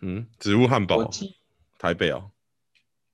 [0.00, 1.08] 嗯，植物汉堡，
[1.78, 2.30] 台北哦。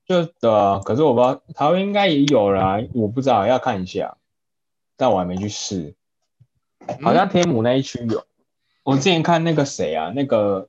[0.05, 4.17] 就的啊，可是我不知道台湾应该也有啦，我不知道要看一下，
[4.97, 5.95] 但我还没去试。
[7.01, 8.25] 好像天母那一区有，嗯、
[8.83, 10.67] 我之前看那个谁啊，那个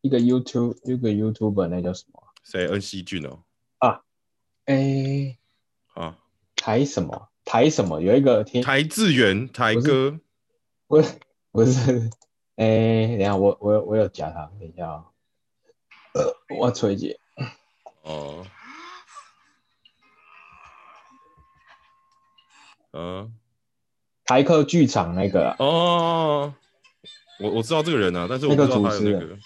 [0.00, 2.22] 一个 YouTube 一个 YouTuber 那叫什么？
[2.42, 2.66] 谁？
[2.66, 3.40] 恩熙俊哦。
[3.78, 4.00] 啊，
[4.64, 5.38] 哎、欸，
[5.94, 6.18] 啊，
[6.56, 7.28] 台什么？
[7.44, 8.00] 台什么？
[8.00, 10.18] 有一个天台志源台哥，
[10.88, 11.14] 不是
[11.52, 12.10] 不是，
[12.56, 15.04] 哎、欸，等下我我我有加他，等一下啊，
[16.14, 17.18] 呃，我崔姐，
[18.02, 18.44] 哦。
[22.92, 23.32] 嗯，
[24.24, 26.52] 台客剧场那个哦，
[27.38, 29.18] 我我知道这个人啊，但是我不知道他有那个。
[29.20, 29.38] 那个、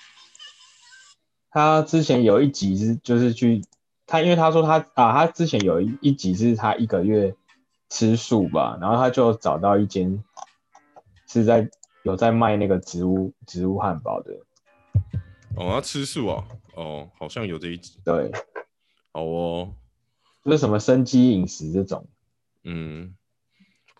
[1.51, 3.63] 他之前有一集是就是去
[4.07, 7.37] 他，因为他说他啊，他之前有一一集是他一个月
[7.91, 10.25] 吃素吧，然后他就找到一间
[11.29, 11.69] 是在
[12.03, 14.33] 有在卖那个植物植物汉堡的。
[15.57, 16.45] 哦，要吃素啊？
[16.75, 18.01] 哦，好像有这一集。
[18.05, 18.31] 对，
[19.13, 19.75] 好哦，
[20.45, 22.07] 就是什么生机饮食这种，
[22.65, 23.15] 嗯。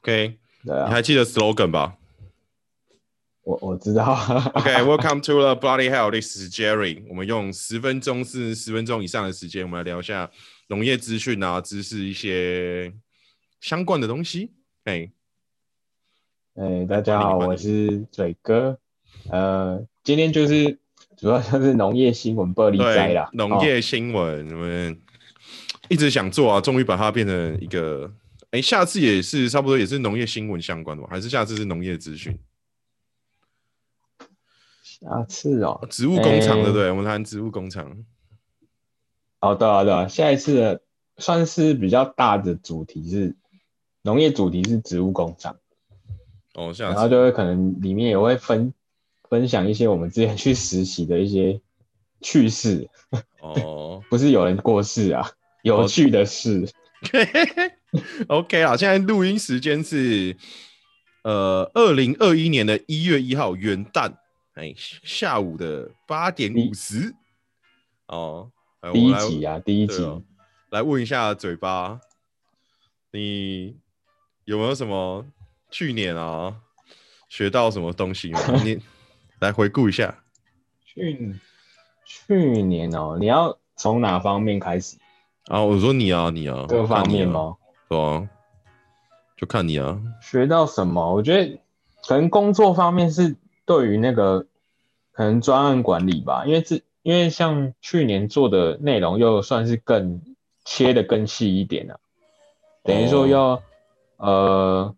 [0.01, 1.97] OK，对啊，你还记得 slogan 吧？
[3.43, 4.13] 我我知道。
[4.55, 7.05] OK，Welcome、 okay, to the Bloody Hell，This is Jerry。
[7.09, 10.31] 我们用十分钟至十分钟以上的时间，我们来聊一下
[10.69, 12.93] 农业资讯啊、知识一些
[13.61, 14.53] 相关的东西。
[14.85, 15.11] 哎，
[16.55, 18.79] 哎，大家好，我是嘴哥。
[19.31, 20.79] 呃，今天就是
[21.17, 23.29] 主要就是农业新闻玻璃斋啦。
[23.33, 25.01] 农业新闻，我们
[25.89, 28.13] 一直想做啊，终于把它变成一个。
[28.51, 31.09] 哎，下次也是差不多，也是农业新闻相关的吧？
[31.11, 32.39] 还是下次是农业资讯？
[34.83, 36.89] 下次哦，植物工厂对不对？
[36.91, 38.05] 我们谈植物工厂。
[39.41, 40.09] 好的，好的。
[40.09, 40.83] 下一次
[41.19, 43.35] 算是比较大的主题是
[44.03, 45.57] 农业主题是植物工厂。
[46.55, 46.95] 哦，下次。
[46.95, 48.73] 然后就会可能里面也会分
[49.35, 51.61] 分享一些我们之前去实习的一些
[52.21, 52.89] 趣事。
[53.41, 55.29] 哦， 不是有人过世啊，
[55.65, 56.69] 有趣的事。
[58.29, 60.37] 哦 OK 啊，现在录音时间是
[61.25, 64.15] 呃二零二一年的一月一号元旦，
[64.55, 67.13] 哎，下午的八点五十
[68.07, 68.53] 哦。
[68.93, 70.23] 第一集啊，第一集，哦，
[70.71, 71.99] 来问一下嘴巴，
[73.11, 73.77] 你
[74.45, 75.27] 有没有什么
[75.73, 76.55] 去年啊
[77.29, 78.41] 学到什么东西吗？
[78.65, 78.79] 你
[79.41, 80.23] 来回顾一下。
[80.85, 81.35] 去
[82.05, 84.97] 去年哦，你要从哪方面开始？
[85.47, 87.57] 啊，我说你啊，你啊，各方面吗？
[87.89, 88.29] 对啊，
[89.37, 90.01] 就看你啊。
[90.23, 91.13] 学到什么？
[91.15, 91.61] 我觉得
[92.07, 93.37] 可能工作方面是
[93.67, 94.47] 对于那个
[95.13, 100.23] 可能专案管理吧，因为这因为像去年做的内容又算是更
[100.65, 102.01] 切的更细一点了，
[102.83, 103.63] 等于说要、
[104.17, 104.97] 哦、呃，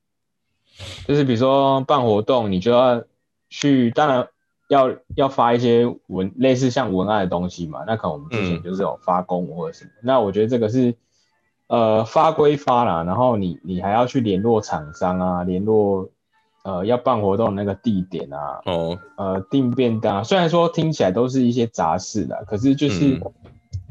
[1.08, 3.02] 就是比如说办活动，你就要
[3.48, 4.28] 去，当然
[4.68, 10.94] 要要发一些文类似像文案的东西嘛，那可能我们之前就是有发公文或者什么，嗯、那我觉得这个是。
[11.68, 16.08] 呃，发归发啦，然后你你还要去联络厂商啊，联络
[16.62, 23.32] 呃要办活动那个地点啊，哦，呃订便当，虽然说听起来都是一些杂事啦，可是就是、嗯、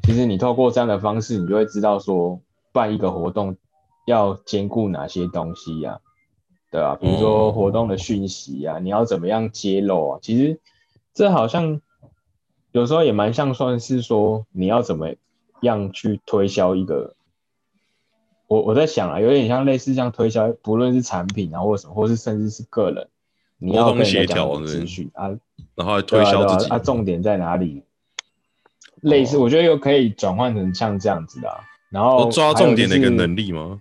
[0.04, 2.40] 其实你透过这样的方式，你就会知道说
[2.72, 3.58] 办一个活动
[4.06, 6.00] 要兼顾哪些东西呀、啊，
[6.76, 6.96] 对吧、啊？
[7.00, 10.20] 比如说活动的讯息啊，你要怎么样揭露啊？
[10.22, 10.60] 其实
[11.14, 11.80] 这好像
[12.74, 15.16] 有时候也蛮像算是说你要怎么
[15.62, 17.16] 样去推销一个。
[18.48, 23.08] 我我在想啊，有点像类似像推销，不论是产品啊，或什么，或是甚至是个人，
[23.58, 25.32] 你要跟人家讲资讯啊，
[25.76, 27.84] 然后推销自己啊，啊，重点在哪里？
[29.00, 31.56] 类似，我觉得又可以转换成像这样子的、啊，
[31.90, 33.80] 然后抓重点的一个能力吗？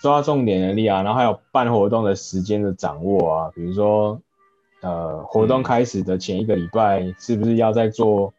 [0.00, 4.20] 抓重点能力啊，然后还有办活动的时间的掌握啊，比如说
[4.82, 8.32] 呃，活动开始的前一个礼拜，是不是要在做？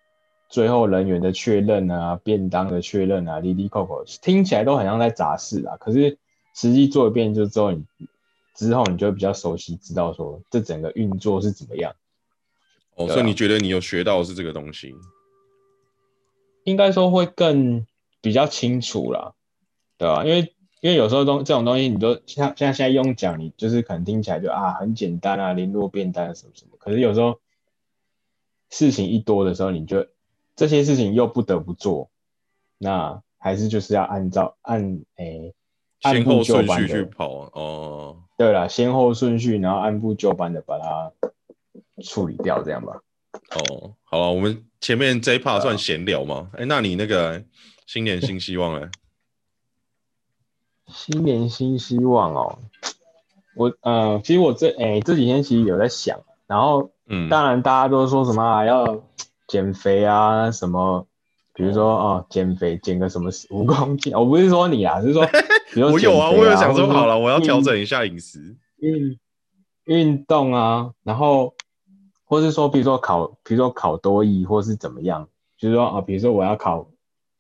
[0.50, 5.76] 最后人员的确认啊，便当的确认啊，滴滴扣扣，听起来都很像在杂事啊。
[5.76, 6.18] 可是
[6.56, 8.08] 实际做一遍就之后你，你
[8.56, 11.94] 之后你就比较熟悉，知道说这整个运作是怎么样。
[12.96, 14.96] 哦，所以你觉得你有学到的是这个东西？
[16.64, 17.86] 应该说会更
[18.22, 19.34] 比较清楚啦，
[19.98, 20.24] 对吧？
[20.24, 26.78] 因为因为有时候东这种东西，你都像像现在用讲，你就是可能听起来就啊很简单啊，联络便当什么什么。
[26.78, 27.40] 可是有时候
[28.70, 30.06] 事情一多的时候，你就
[30.56, 32.10] 这些事情又不得不做，
[32.78, 35.54] 那还是就是要按照按诶、
[36.02, 38.24] 欸、按部就班的去跑哦。
[38.38, 41.12] 对了，先后顺序，然后按部就班的把它
[42.04, 43.02] 处理掉，这样吧。
[43.56, 46.50] 哦，好了，我们前面这一 part 算闲聊吗？
[46.54, 47.44] 哎、啊欸，那你那个
[47.88, 48.88] 新年新希望呢？
[50.88, 52.60] 新年新希望哦，
[53.56, 59.04] 我呃，其实我这哎、欸、这几天其实有在想，然后嗯，当然大家都说什么、啊、要。
[59.48, 61.08] 减肥啊什么，
[61.54, 62.26] 比如说哦。
[62.30, 65.26] 减肥减个什么五公斤，我不是说你啊，是 说
[65.90, 69.18] 我有啊，我有想说好了，我要调整一下饮食，运
[69.86, 71.54] 运动啊，然后
[72.26, 76.86] 或是说比如说考，比如说考多艺或是怎么样，就是说啊，比如说我要考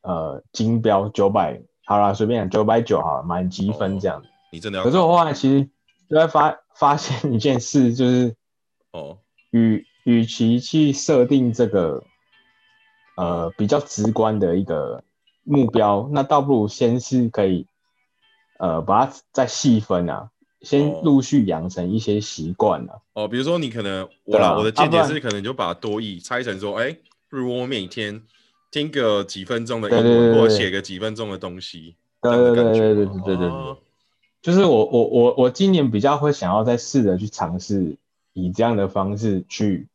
[0.02, 4.20] 呃金标九百，好了，随便九百九好了，满积分这样。
[4.20, 4.84] 哦你真的要？
[4.86, 5.70] 可是我后来其实
[6.10, 8.34] 就会发 发现一件事，就是
[8.92, 9.18] 哦，
[9.52, 12.02] 与与其去设定这个
[13.18, 15.04] 呃比较直观的一个
[15.44, 17.68] 目标，那倒不如先是可以
[18.58, 20.30] 呃把它再细分啊，
[20.62, 23.00] 先陆续养成一些习惯啊。
[23.14, 28.22] 哦，比如说你可能我啦，啊、我的见解是可能就把多益拆成说，哎、欸，不如我每天
[28.72, 33.48] 听个几分钟的英文，或写个几分钟的东西，对对对对对对对对。
[33.48, 33.78] 哦
[34.40, 37.98] 就是我我我我今年比较会想要再试着去尝试
[38.34, 39.90] 以这样的方式去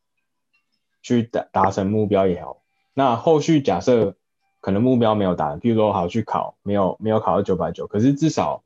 [1.00, 2.60] 去达达成目标也好，
[2.92, 4.16] 那后续假设
[4.60, 8.62] 可能目标没有达成，比如说好去考没有没有考到九百九，可是至少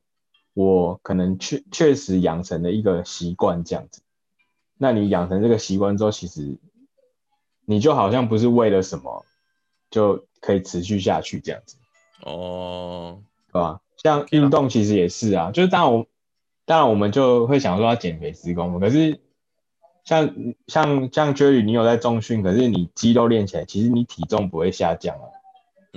[0.55, 4.00] 我可能确确实养成了一个习惯这样子。
[4.79, 6.56] 那你养成这个习惯之后，其实
[7.67, 9.25] 你就好像不是为了什么
[9.91, 11.77] 就可以持续下去这样子。
[12.23, 13.21] 哦，
[13.53, 13.81] 对吧？
[14.03, 16.06] 像运动其实也是啊，就是当然我
[16.65, 19.21] 当然我们就会想说要减肥十公分，可是
[20.05, 20.35] 像
[20.67, 25.27] 像像 Jerry 你有在重训，可是你肌肉练起来，其实你体重不会下降啊，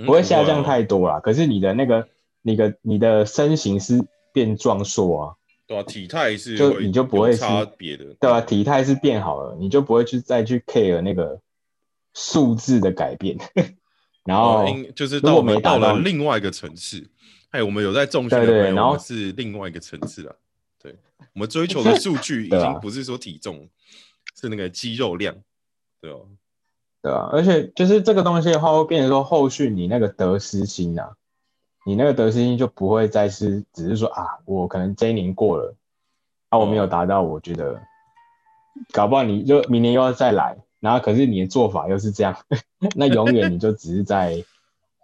[0.06, 1.18] 不会下降太多啦。
[1.18, 2.08] 嗯、可是你的那个
[2.42, 5.34] 你的你的身形是变壮硕啊，
[5.66, 11.40] 对啊，体态是就你就不会差别的，对啊，体态是变好了，你就不会去再去 care 那个
[12.14, 13.38] 数字的改变，
[14.24, 14.64] 然后
[14.94, 17.06] 就是到我们到了另外一个层次。
[17.50, 20.36] 哎，我们有在重训的朋友，然后是另外一个层次了。
[20.80, 20.96] 对，
[21.34, 23.68] 我们追求的数据 已经不是说体重，
[24.40, 25.34] 是那个肌肉量，
[26.00, 26.28] 对哦，
[27.02, 31.14] 对啊，而且就是这个东西的话，会变成说后续你那个得失心呐，
[31.84, 35.74] 你那个得失心就不会再是只是说啊，我可能这一年过了，
[36.50, 37.82] 啊，我没有达到，我觉得
[38.92, 42.36] 搞不好你就明年又要再来，然后可是你的做法又是这样，
[42.96, 44.44] 那永远你就只是在。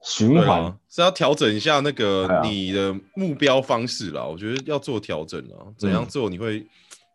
[0.02, 6.64] 循环、啊、是要调整一下那个你的目标方式啦，啊、我觉得要做调整啊，怎样做你会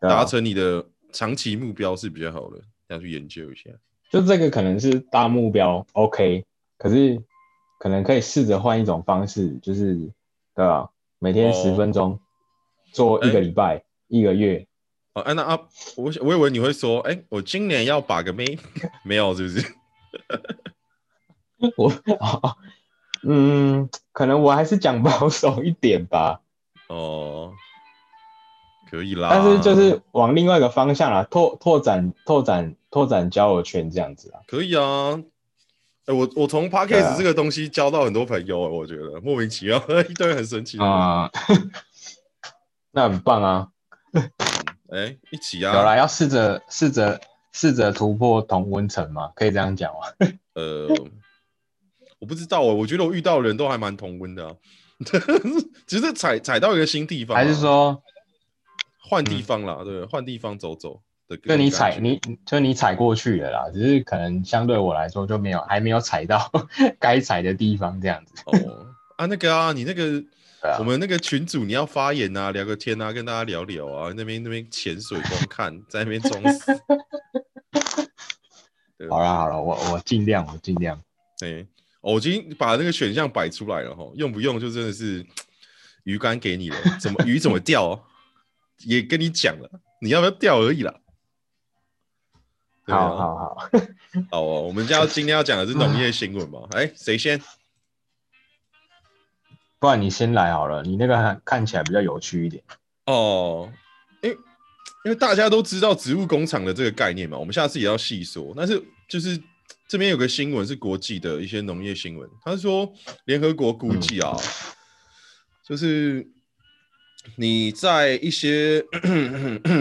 [0.01, 2.59] 达成你的长期目标是比较好的，
[2.89, 3.69] 要去研究一下。
[4.09, 6.43] 就这个可能是大目标，OK，
[6.77, 7.21] 可是
[7.79, 9.95] 可能可以试着换一种方式，就是
[10.53, 10.89] 对吧？
[11.19, 12.19] 每天十分钟，
[12.91, 14.67] 做一个礼拜、欸、一个月。
[15.13, 15.59] 哦，哎、啊，那啊，
[15.97, 18.57] 我我以为你会说，哎、欸，我今年要把个妹，
[19.03, 19.73] 没有，是不是？
[21.77, 22.55] 我哦。
[23.23, 26.41] 嗯，可能我还是讲保守一点吧。
[26.87, 27.53] 哦，
[28.89, 29.29] 可以啦。
[29.29, 34.39] 但是就是往另外一个方向啦，拓拓展拓展拓展交友圈这样子啊。
[34.47, 35.21] 可以啊。
[36.07, 39.77] 哎、欸，我我从 Podcast 这个东西交到很多朋友，我觉得、啊、莫名其妙，
[40.09, 41.29] 一堆很神奇啊。
[42.89, 43.67] 那很棒啊。
[44.91, 45.73] 哎、欸，一起啊。
[45.73, 47.19] 有啦，要试着试着
[47.51, 50.27] 试着突破同温层嘛，可以这样讲吗？
[50.53, 50.87] 呃。
[52.19, 54.53] 我不知道哦，我觉得我遇到的人都还蛮同温的啊，
[55.87, 58.03] 只是踩踩到一个新地方，还是说
[58.99, 59.77] 换地方啦？
[59.79, 61.35] 嗯、对，换地方走走的。
[61.37, 66.51] 就你踩，你就你踩过去了啦，只是可能相对我来说就没有还没有踩到
[67.01, 68.43] 该踩的地方这样子。
[68.45, 68.85] 哦
[69.17, 70.23] 啊，那个啊，你那个、
[70.61, 76.71] 啊、我们那个群主你要发言啊，聊个天啊，跟大家聊聊啊，那边那边潜水光看，在那边装死。
[79.09, 81.01] 好了好了，我我尽量我尽量。
[81.37, 81.67] 对。
[82.01, 85.23] 我已经把那个选项摆出来了哈，用不用就真的是
[86.03, 88.07] 鱼竿给你了，怎么鱼怎么钓
[88.79, 90.95] 也跟你讲了，你要不要钓而已啦。
[92.87, 93.55] 好好好，
[94.31, 96.67] 好哦，我们要今天要讲的是农业新闻嘛？
[96.73, 97.39] 哎、欸，谁先？
[99.81, 102.63] 不然你先来好了，你那个看起来比较有趣一点。
[103.07, 103.69] 哦，
[104.21, 104.37] 因为
[105.03, 109.37] 因为大家都知道植物工厂的这个概念嘛，我们下次也要细说，但是就是。
[109.87, 112.89] 这边有个新闻是国际的一些农业新闻，他说
[113.25, 114.43] 联合国估计啊，嗯、
[115.67, 116.25] 就是
[117.35, 118.81] 你在一些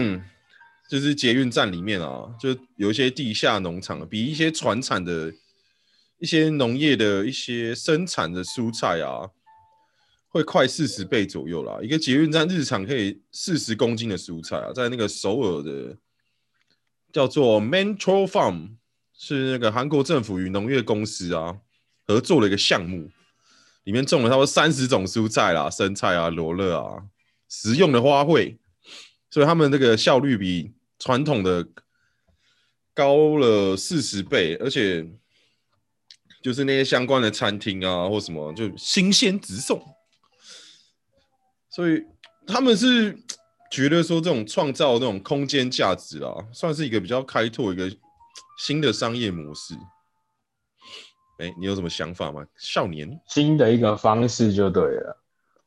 [0.89, 5.31] 就是捷运站里面啊，就有一些地下农场，比一些传产的
[6.19, 9.29] 一些农业的一些生产的蔬菜啊，
[10.31, 11.77] 会快四十倍左右啦。
[11.83, 15.95] 一个捷运站日常可以四十公斤的蔬菜啊，在那个首尔的
[17.13, 18.77] 叫做 Mentro Farm。
[19.23, 21.55] 是那个韩国政府与农业公司啊
[22.07, 23.07] 合作的一个项目，
[23.83, 27.03] 里面种了差不多三十种蔬菜啦、生菜啊、罗勒啊、
[27.47, 28.57] 食用的花卉，
[29.29, 31.67] 所以他们这个效率比传统的
[32.95, 35.07] 高了四十倍，而且
[36.41, 39.79] 就是那些相关的餐厅啊，或什么，就新鲜直送。
[41.71, 42.03] 所以
[42.45, 43.17] 他们是
[43.71, 47.89] 觉得说，这种创造那种空间价值啊，算是一个比较开拓一个
[48.59, 49.73] 新的商业模式。
[51.39, 52.45] 哎、欸，你有什么想法吗？
[52.57, 55.17] 少年，新的一个方式就对了。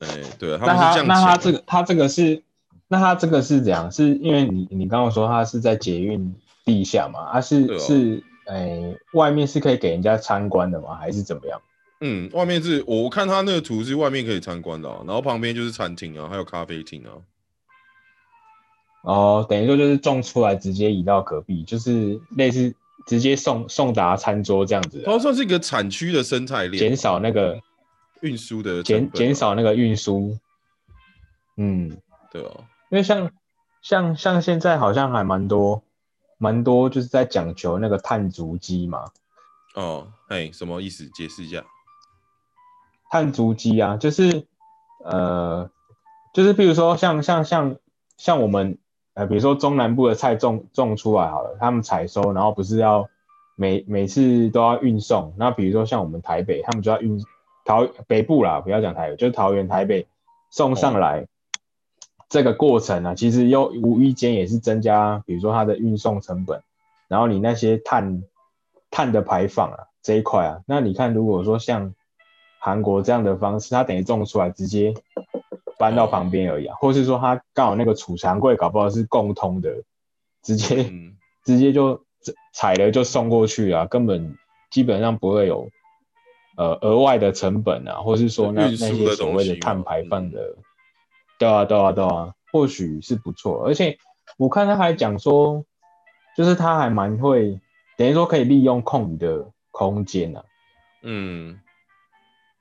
[0.01, 1.07] 哎、欸，对，他们是这样。
[1.07, 2.43] 那他这个，他这个是，
[2.87, 3.91] 那他这个是怎样？
[3.91, 6.33] 是因为你你刚刚说他是在捷运
[6.65, 7.33] 地下嘛？
[7.33, 10.95] 他是、哦、是，哎、欸，外面是可以给人家参观的吗？
[10.97, 11.61] 还是怎么样？
[12.01, 17.11] 嗯，外面是我看他那个图是外面可以参观的、啊，然后旁边就是餐厅啊，还有咖啡厅啊。
[19.03, 22.75] 哦，等于说就是种出来直接移到隔壁，就是类似
[23.07, 25.03] 直接送送达餐桌这样子。
[25.05, 27.59] 它算是一个产区的生态链，减少那个
[28.23, 30.37] 运输的减减少那个运输。
[31.57, 31.97] 嗯，
[32.33, 33.31] 对哦，因为像
[33.83, 35.83] 像像现在好像还蛮多
[36.39, 39.05] 蛮多就是在讲求那个碳足迹嘛。
[39.75, 41.09] 哦，哎，什么意思？
[41.11, 41.65] 解释一下。
[43.15, 44.45] 碳足迹啊，就是，
[45.05, 45.71] 呃，
[46.33, 47.77] 就是比如说像像像
[48.17, 48.77] 像我们，
[49.15, 53.09] 呃，比如说中南部的菜种种出来好了，他们采收，然后不是要
[53.55, 57.25] 每每次都要运送，那比如说像我们台北，他们就要运
[57.65, 60.09] 桃北部啦，不要讲台北，就是桃园台北
[60.51, 61.27] 送上来，哦、
[62.29, 66.61] 这个过程啊，其实又无意间也是增加，比如说它的运送成本，
[67.07, 68.25] 然后你那些碳
[68.91, 71.95] 碳的排放啊这一块啊，那你看如果说像。
[72.65, 74.95] 韩国这样的方式，它等于种出来直接
[75.79, 79.83] 搬到旁边而已啊，或是说它刚好那个储藏柜搞不好是共通的，
[80.43, 82.03] 直接、嗯、 直接就
[82.55, 84.35] 采了就送过去啊，根本
[84.71, 85.69] 基本上不会有
[86.57, 90.57] 呃额外的成本啊，或是说那那些所谓的碳排放的，
[91.39, 93.99] 对啊对啊对啊，或许是不错，而且
[94.39, 95.67] 我看他还讲说，
[96.35, 97.61] 就是他还蛮会
[97.99, 100.43] 等于说可以利用空余的空间啊，
[101.03, 101.61] 嗯。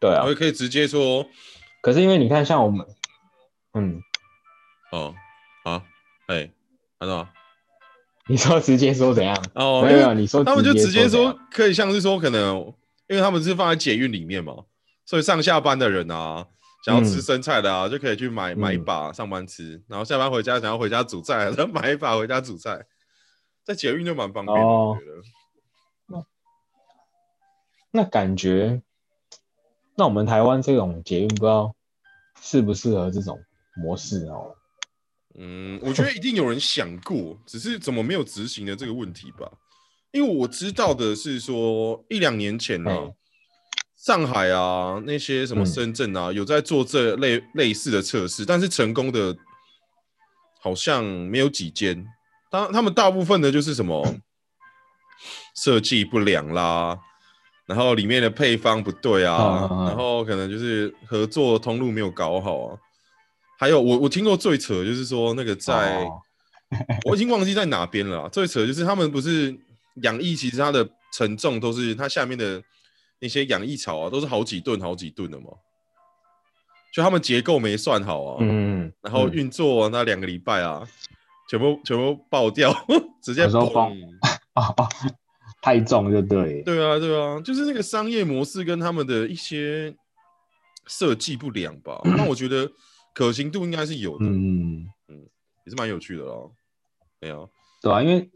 [0.04, 1.26] 对啊，我也可以直接说，
[1.82, 2.86] 可是因为你看，像我们，
[3.74, 4.02] 嗯，
[4.92, 5.16] 哦，
[5.64, 5.82] 啊，
[6.28, 6.52] 哎，
[7.00, 7.30] 看到吗？
[8.28, 9.34] 你说直接说怎样？
[9.56, 12.58] 哦，没有，你说他们就直接说，可以像是说，可能
[13.08, 14.54] 因为他们是放在捷运里面嘛，
[15.06, 16.46] 所以上下班的人啊，
[16.86, 22.86] 想要吃生菜的啊，嗯、就可以去买买一把上班吃，然后下班回家想要回家煮菜，然后买一把回家煮菜，
[23.64, 25.22] 在捷运就蛮方便的，哦、我觉得。
[26.08, 26.26] 那
[27.92, 28.82] 那感觉。
[29.96, 31.74] 那我们台湾这种捷运不知道
[32.42, 33.40] 适不适合这种
[33.76, 34.56] 模式哦？
[35.36, 39.52] 嗯，我觉得一定有人想过，只是怎么没有执行的这个问题吧。
[40.12, 42.92] 因为我知道的是说，一两年前呢、
[43.98, 49.36] 上海啊那些什么深圳啊，嗯、有在做这类类似的测试，但是成功的
[50.60, 52.06] 好像没有几间。
[52.52, 54.16] 当他们大部分的就是什么
[55.56, 57.00] 设计不良啦。
[57.66, 62.78] 然后里面的配方不对啊，啊啊然后可能就是合作通路没有搞好啊。
[63.58, 66.22] 还有我我听过最扯就是说那个在，哦、
[67.06, 68.28] 我已经忘记在哪边了。
[68.30, 69.56] 最扯就是他们不是
[70.02, 72.62] 养液，其实它的承重都是它下面的
[73.20, 75.46] 那些养液槽啊，都是好几吨好几吨的嘛。
[76.94, 80.86] 就他们结构没算好啊，嗯，然后运作那两个礼拜啊，
[81.50, 82.76] 全部全部爆掉，
[83.24, 83.98] 直接崩。
[85.64, 89.96] 太重就对，对啊，对啊，就是那个商业模式跟他们的一些
[90.88, 92.02] 设计不良吧。
[92.04, 92.70] 那我觉得
[93.14, 95.26] 可行度应该是有的，嗯嗯，
[95.66, 96.54] 也是蛮有趣的咯。
[97.22, 97.50] 没有，
[97.82, 98.30] 对啊，因为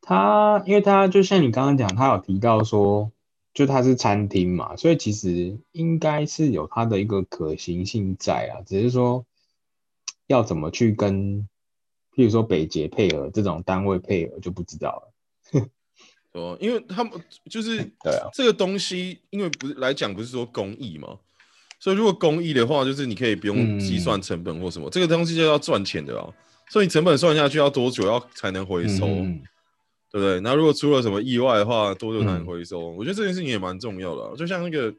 [0.00, 3.12] 他，因为他就像你刚刚讲，他有提到说，
[3.52, 9.26] 就他是餐厅嘛，所以其实应该是有他的一个可行性在啊，只是说
[10.26, 11.46] 要怎么去跟，
[12.14, 15.07] 譬如说北捷配合这种单位配合就不知道了。
[16.38, 17.12] 哦，因为他们
[17.50, 21.18] 就是对啊，这个东西，因为不是来讲，不是说公益嘛，
[21.78, 26.28] 所以如果公益的话，就是你可以不用计算成本或什么，嗯、这个东西就要赚钱的啊，
[26.70, 29.42] 所以你成本算下去要多久要才能回收，嗯、
[30.10, 30.40] 对不对？
[30.40, 32.80] 那如果出了什么意外的话，多久才能回收？
[32.92, 34.94] 嗯、我觉得这件事情也蛮重要的、啊，就像那个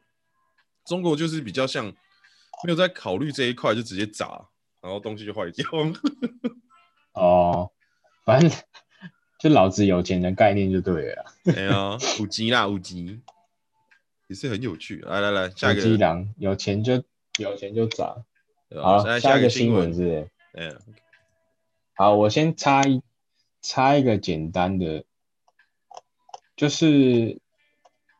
[0.86, 4.46] 中国就是比较像没有在考虑这一块，就直接砸，
[4.81, 5.65] 然后东西就坏掉。
[7.13, 7.69] 哦，
[8.25, 8.51] 反正。
[9.39, 11.25] 就老子有钱的概念就对了。
[11.55, 13.22] 哎呀，五级啦，五级
[14.27, 14.98] 也是很有趣。
[14.98, 15.81] 来来来，下一个。
[15.81, 17.01] 五 G 狼有钱就
[17.38, 18.17] 有钱就砸。
[18.75, 20.27] 好，下一个新闻是。
[20.53, 20.77] 嗯。
[21.96, 23.01] 好，我先插一
[23.62, 25.05] 插一个简单的，
[26.58, 27.39] 就是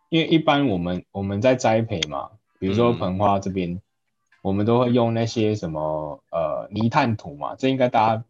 [0.08, 3.82] 因为一般我们我们在栽培嘛，比如说盆花这边，嗯、
[4.42, 8.24] 我们都会用那些什么呃泥炭土嘛，这应该大家。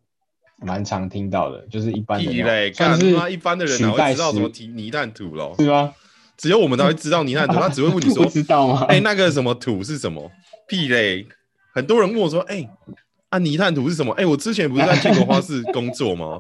[0.62, 5.56] 蛮常听到的，就是一般的，但是一般的人哪会知道什么泥泥炭土咯？
[5.58, 5.94] 是吗？
[6.38, 8.86] 只有我们才会知道泥炭土， 他只会问你说，知道吗？
[8.88, 10.32] 哎、欸，那个什么土是什么？
[10.68, 11.28] 屁嘞！
[11.74, 12.70] 很多人问我说，哎、欸，
[13.30, 14.14] 啊，泥炭土是什么？
[14.14, 16.40] 哎、欸，我之前不是在建国花市 工作吗？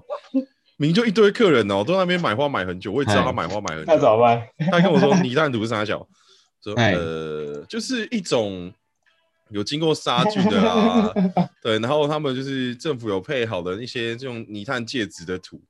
[0.78, 3.92] 明明就一堆客人哦、喔，都在那边买花买很久，我也知道他买花买很久。
[3.92, 4.42] 那怎么办？
[4.72, 6.08] 他跟我说泥炭土是啥小？
[6.64, 8.72] 说呃，就是一种
[9.51, 11.13] 有经过杀 菌的啦，
[11.62, 15.62] 对，然后他们就是政府有配好的一些这种泥炭介质的土。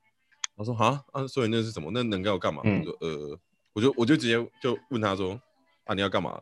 [0.55, 1.89] 我说啊啊，所以那是什么？
[1.93, 2.62] 那能给我干嘛？
[2.65, 3.39] 嗯、我说呃，
[3.74, 5.39] 我就我就直接就问他说
[5.86, 6.39] 啊，你要干嘛？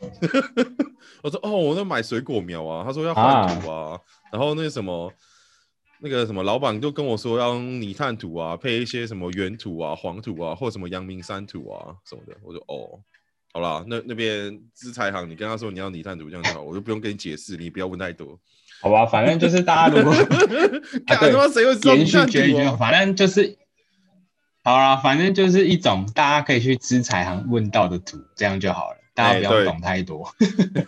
[1.22, 2.84] 我说哦，我在买水果苗啊。
[2.84, 4.00] 他说要换土啊，啊
[4.32, 5.12] 然后那个什么。
[6.02, 12.34] 那个什么老板就跟我说要用泥炭土啊，配一些什么原土啊、黄土啊，或者什么阳明山土啊什么的。
[12.42, 12.98] 我就哦，
[13.52, 18.38] 好啦，那那边资材行，你跟他说你要泥炭土这样就好，我就不用跟你解释，你不要问太多，
[18.80, 19.04] 好吧？
[19.06, 20.14] 反正就是大家如果
[21.06, 22.76] 干他妈谁会说泥炭土？
[22.76, 23.58] 反正就是
[24.62, 28.96] 好啦，反正就是一种大家可以去资材行问到的土，这样就好了。
[29.12, 30.24] 大家不要懂太多。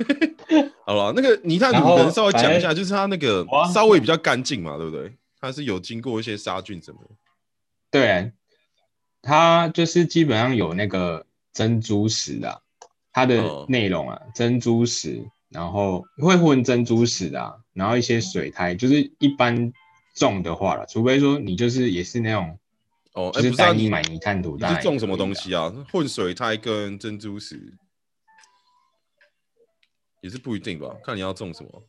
[0.87, 5.13] 好了，那个泥炭土可能稍微讲一下，就是它那个稍微比较干净嘛，对不对？
[5.41, 7.11] 它是有经过一些杀菌什么的。
[7.91, 8.33] 对，
[9.21, 12.61] 它就是基本上有那个珍珠石啊，
[13.13, 19.73] 它的内容啊，珍珠石，然后会混珍珠石啊，然后一些水苔，就是一般
[20.15, 22.59] 种的话了，除非说你就是也是那种
[23.15, 25.73] 哦，就是带你买泥炭土，你是种什么东西啊？
[25.93, 27.75] 混水苔跟珍珠石。
[30.23, 31.83] 也是不一定吧，看你要种什么。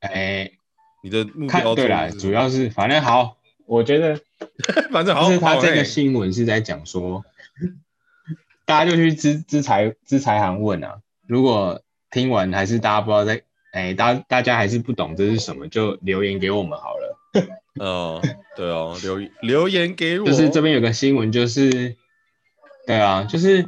[0.00, 0.58] 哎、欸，
[1.02, 4.18] 你的目标对啦，主要是反正好，我觉得
[4.90, 5.26] 反正好。
[5.28, 7.22] 就是他这个新闻是在讲说，
[8.64, 10.96] 大家就去资资财资财行问啊。
[11.26, 11.80] 如果
[12.10, 13.34] 听完还是大家不知道在，
[13.72, 17.18] 哎、欸，大大家还是不懂这是什么，就留言给我们好了。
[17.80, 18.22] 哦，
[18.56, 20.26] 对哦，留留言给我。
[20.26, 21.96] 就是这边有个新闻，就是
[22.86, 23.64] 对啊，就是。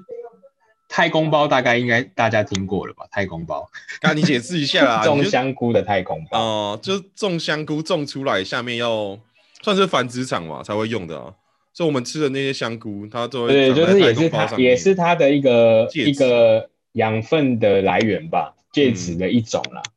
[0.88, 3.04] 太空包大概应该大家听过了吧？
[3.10, 3.68] 太空包，
[4.02, 5.02] 那你解释一下啊。
[5.04, 9.18] 种香菇的太空包哦、呃，就种香菇种出来，下面要
[9.62, 11.34] 算是繁殖场嘛才会用的啊。
[11.76, 19.82] 所以我们吃的那些香菇，它都会对，就是也是它也是它的一个一个养分的来源吧，介质的一种啦。
[19.84, 19.92] 嗯、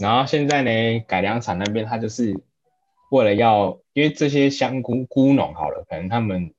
[0.00, 2.38] 然后现在呢，改良场那边它就是
[3.10, 6.52] 为了要，因为这些香菇菇农好了，可能他们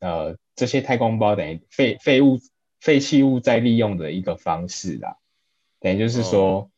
[0.00, 2.38] 呃这些太空包等于废废物。
[2.78, 5.16] 废弃物再利用的一个方式啦，
[5.80, 6.70] 等于就是说，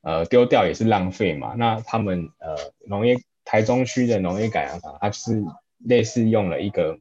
[0.00, 1.54] 哦、呃，丢掉也是浪费嘛。
[1.58, 2.56] 那他们呃，
[2.86, 5.44] 农业台中区的农业改良场，它是
[5.84, 6.98] 类似用了一个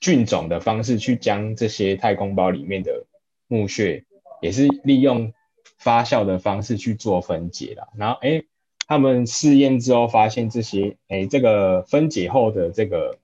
[0.00, 3.06] 菌种的方式去将这些太空包里面的
[3.46, 4.04] 木屑，
[4.40, 5.32] 也是利用
[5.78, 7.88] 发酵的方式去做分解啦。
[7.96, 8.42] 然后，哎，
[8.86, 13.18] 他们试验之后发现这些，哎，这个分解后的这个。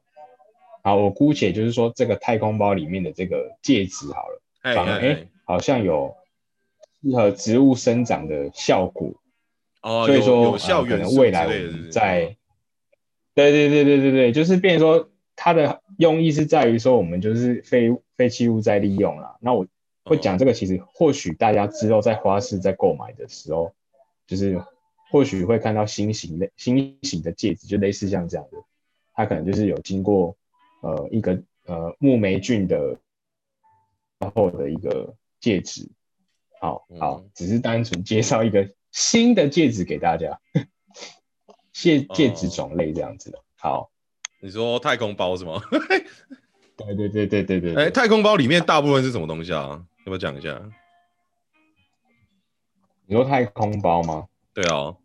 [0.87, 4.43] 好，我姑且就是说，这个太空包里面的这个介质好了，
[4.75, 6.15] 反而哎，好像有
[7.03, 9.15] 适合植物生长的效果。
[9.81, 12.37] 哦，所以说有效、呃、可能未来我们在，
[13.35, 19.37] 对对对对对对，就是变成说它的用意是在于说，我们就是废废弃物再利用啦。
[19.41, 19.67] 那我
[20.05, 23.75] 会讲这个，其实或许大家之后在花市在购买的时候，
[24.27, 24.63] 就是
[25.11, 28.59] 或许会看到新型的新型的戒指，就类似像这样的，
[29.15, 30.37] 它可能就是有经过。
[30.87, 32.99] 呃，一个呃木霉菌的
[34.19, 35.89] 然后的一个戒指，
[36.61, 40.39] 好好，只是单纯介绍一个新的戒指给大家，
[41.75, 43.39] 介介质种类这样子的。
[43.57, 43.91] 好，
[44.41, 45.61] 你说太空包是吗？
[46.77, 47.75] 对对对对对对。
[47.75, 49.85] 哎，太空包里面大部分是什么东西啊？
[49.99, 50.59] 要不要讲一下？
[53.07, 54.27] 你说太空包吗？
[54.55, 54.97] 对啊，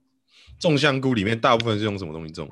[0.60, 2.48] 种香菇里面大部分是用什么东西种？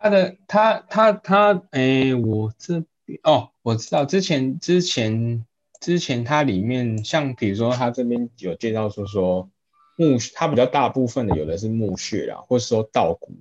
[0.00, 5.44] 它的它它它，哎、欸，我这边哦，我知道之前之前
[5.80, 9.50] 之前它里面像比如说它这边有介绍说说
[10.00, 13.34] 木，它比较大部分的有的是木屑啦，或是说稻谷。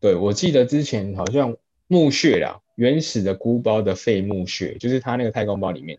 [0.00, 1.56] 对，我记得之前好像
[1.88, 5.98] 木屑啦，原始的菇包的废木屑，就是它那个太空包里面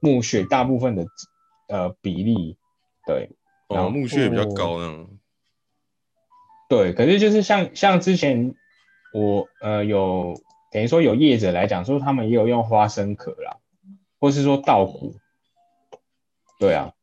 [0.00, 1.06] 木屑大部分的
[1.68, 2.56] 呃比例，
[3.06, 3.28] 对，
[3.68, 5.06] 然后木屑比较高呢。
[6.68, 8.54] 对，可是就是像像之前。
[9.14, 13.58] 我呃有等于说有业者来讲说他们也有用花生壳啦，
[14.18, 15.16] 或是说稻谷，
[16.58, 17.01] 对啊，嗯，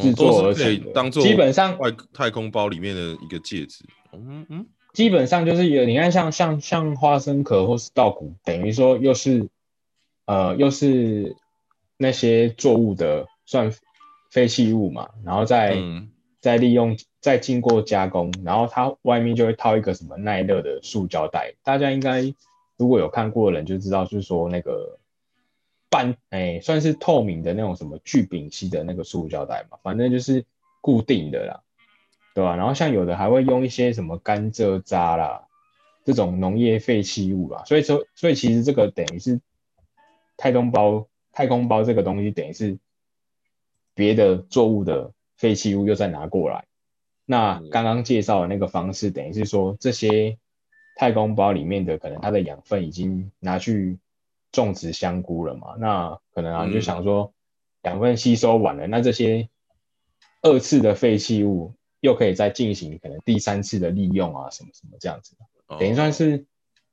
[0.00, 9.48] 制作而成的，当做基本上外太空包里面的一个戒指，嗯嗯，基本上就是有你看像像像花生壳或是稻谷，等于说又是
[10.26, 11.36] 呃又是
[11.96, 13.72] 那些作物的算
[14.30, 16.96] 废弃物嘛，然后再、嗯、再利用。
[17.22, 21.52] 再经过加工，然后它外面就会套一个什么耐热的塑胶袋。
[21.62, 22.22] 大家应该
[22.78, 24.98] 如果有看过的人就知道，就是说那个
[25.90, 30.46] 半哎、欸，算是透明的那种什么聚丙烯的那个塑胶袋嘛，反正就是
[30.80, 31.60] 固定的啦，
[32.32, 32.56] 对吧、啊？
[32.56, 35.48] 然后像有的还会用一些什么甘蔗渣啦，
[36.04, 39.40] 这种农业废弃物啦，所以说，所以其实这个等于是
[40.36, 42.78] 太空包，太空包这个东西等于是
[43.94, 46.66] 别的作物的废弃物又再拿过来。
[47.26, 50.38] 那刚刚介绍的那个方式，等于是说这些
[50.94, 53.98] 太空包里面的可能它的养分已经拿去。
[54.52, 55.76] 种植香菇了嘛？
[55.78, 57.32] 那可能啊，你就想说
[57.82, 59.48] 养分吸收完了，嗯、那这些
[60.42, 65.36] 二次的废弃物又可以再进行可能第三次的利用啊，什么什么这样子，
[65.66, 66.46] 哦、等于算是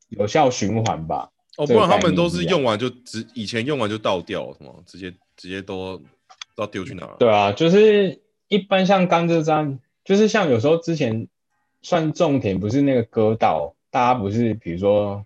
[0.09, 1.31] 有效循环吧。
[1.57, 5.97] 哦，不然他们都是用完就直以前用完就倒掉了，什么直接直接都
[6.55, 7.15] 都要丢去哪儿？
[7.17, 11.27] 对啊，就是一般像甘蔗渣，就是像有时候之前
[11.81, 15.25] 算种田不是那个割稻，大家不是比如说。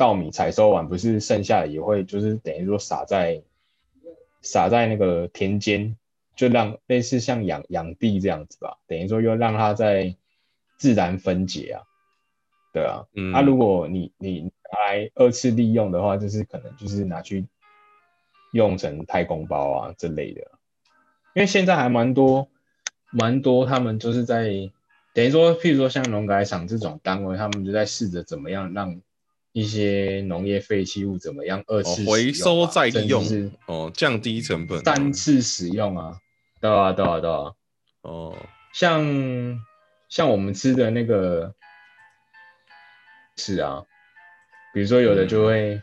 [0.00, 3.42] 稻米采收完，不是剩下的也会就是等于说撒在
[4.40, 5.94] 撒在那个田间，
[6.34, 10.16] 就让类似像养养地这样子吧，等于说又让它在
[10.78, 11.82] 自然分解啊，
[12.72, 17.46] 对啊，嗯，啊，如果你你来二次利用的话，就是可能就是拿去
[18.54, 20.40] 用成太空包啊这类的，
[21.34, 22.48] 因为现在还蛮多
[23.10, 24.48] 蛮多，他们就是在
[25.12, 28.98] 等于说，譬如说像农改场这种单位，他们就在试着怎么样让。
[29.52, 33.24] 一些农业废弃物怎么样二次、啊哦、回收再利用？
[33.24, 34.78] 是哦，降低成本。
[34.84, 36.20] 三次使用啊，
[36.60, 37.52] 对啊，对啊，对啊。
[38.02, 38.36] 哦，
[38.72, 39.60] 像
[40.08, 41.54] 像我们吃的那个，
[43.36, 43.84] 是啊，
[44.72, 45.82] 比如说有的就会，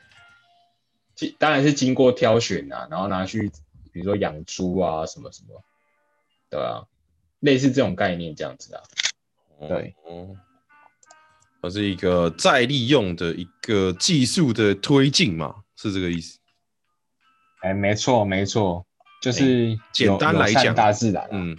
[1.13, 3.51] 经、嗯、当然是经过挑选啊，然后拿去，
[3.91, 5.61] 比如说养猪啊什么什么，
[6.49, 6.87] 对啊，
[7.41, 8.81] 类似这种概念这样子啊，
[9.67, 9.93] 对。
[10.05, 10.35] 哦
[11.67, 16.39] 它是一个再利用的一个技术的推进嘛，是这个意思？
[17.61, 18.85] 哎、欸，没错，没错，
[19.21, 21.57] 就是、欸、简单来讲，大自然、啊，嗯，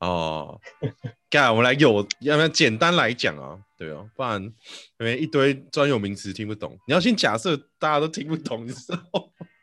[0.00, 0.60] 哦，
[1.30, 3.58] 干，我们来有，要不要简单来讲啊？
[3.78, 8.98] 对哦，不然因为一堆专有名词听不懂，你要先假设大家都听不懂，你知道，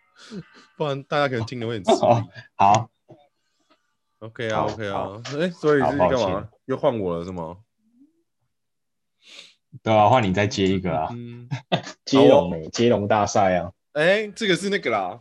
[0.75, 2.27] 不然大家可能听得会很吃力、 哦。
[2.55, 2.89] 好
[4.21, 6.49] ，OK 啊，OK 啊，哎、欸，所以是干嘛？
[6.65, 7.57] 又换我了是吗？
[9.81, 11.07] 对啊，换你再接一个啊！
[11.11, 11.47] 嗯、
[12.03, 12.67] 接龙没？
[12.69, 13.71] 接龙大赛啊！
[13.93, 15.17] 哎、欸，这个是那个啦，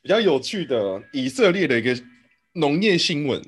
[0.00, 1.94] 比较有趣的以色列的一个
[2.54, 3.42] 农业新闻。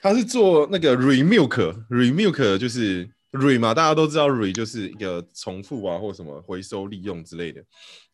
[0.00, 7.62] 他是做那个 Remilk，Remilk 就是 Re 嘛，大家都知道 Re 就是一个重复啊，或什么回收利用之类的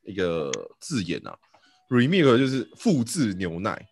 [0.02, 1.36] 一个字眼啊。
[1.90, 3.86] Remilk 就是复制牛奶，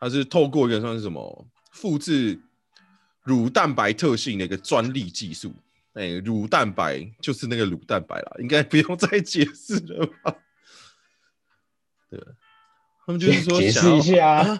[0.00, 2.40] 它是透过一个算是什么复制。
[3.26, 5.52] 乳蛋白特性的一个专利技术，
[5.94, 10.36] 哎、欸，乳蛋白就是那个乳蛋白啦，应该不用再解释了吧？
[12.08, 12.20] 对，
[13.04, 14.58] 他们就是说，解释一下啊，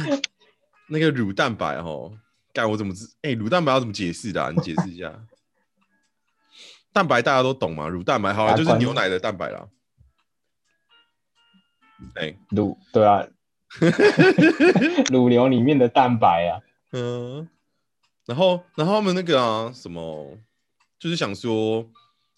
[0.88, 2.12] 那个乳蛋白哦，
[2.52, 3.06] 该我怎么知？
[3.22, 4.52] 哎、欸，乳蛋白要怎么解释的、啊？
[4.54, 5.18] 你解释一下。
[6.92, 7.88] 蛋白大家都懂嘛？
[7.88, 9.66] 乳蛋白好了，就是牛奶的蛋白啦。
[12.16, 13.26] 哎、欸，乳对啊，
[15.10, 16.60] 乳牛里面的蛋白啊，
[16.92, 17.48] 嗯。
[18.28, 20.38] 然后，然后他们那个啊，什么，
[20.98, 21.82] 就是想说，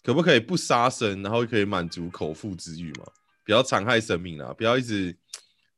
[0.05, 3.07] 可不可以不杀生，然后可以满足口腹之欲嘛？
[3.44, 5.18] 不要残害生命啊，不要一直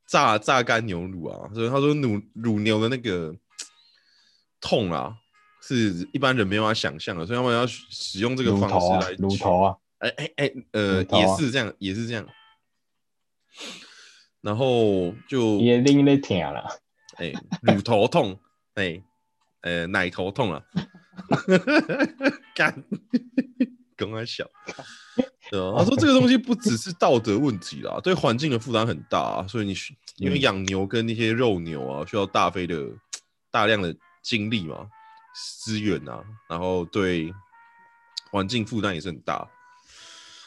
[0.06, 1.48] 榨榨干牛乳啊。
[1.54, 3.34] 所以他说，乳乳牛的那个
[4.60, 5.16] 痛啊，
[5.62, 12.28] 是一般人没办法想象的，所以他们要使用这个方式来乳头啊，乳头啊，哎哎哎，呃，啊、也是这样，也是这样。
[14.42, 16.68] 然后就也拎了疼了，
[17.16, 18.38] 哎，乳头痛，
[18.74, 19.02] 哎。
[19.62, 20.62] 呃，奶头痛了，
[22.54, 22.84] 干，
[23.96, 24.48] 跟我笑。
[25.50, 29.46] 对啊，他说这个东西不只是 道德问题啦，对环境的负担很大啊。
[29.46, 29.74] 所以你
[30.16, 32.88] 因为养牛跟那些肉牛啊，需要大费的
[33.50, 34.86] 大量的精力嘛、
[35.62, 37.32] 资源啊，然后对
[38.30, 39.46] 环境负担也是很大。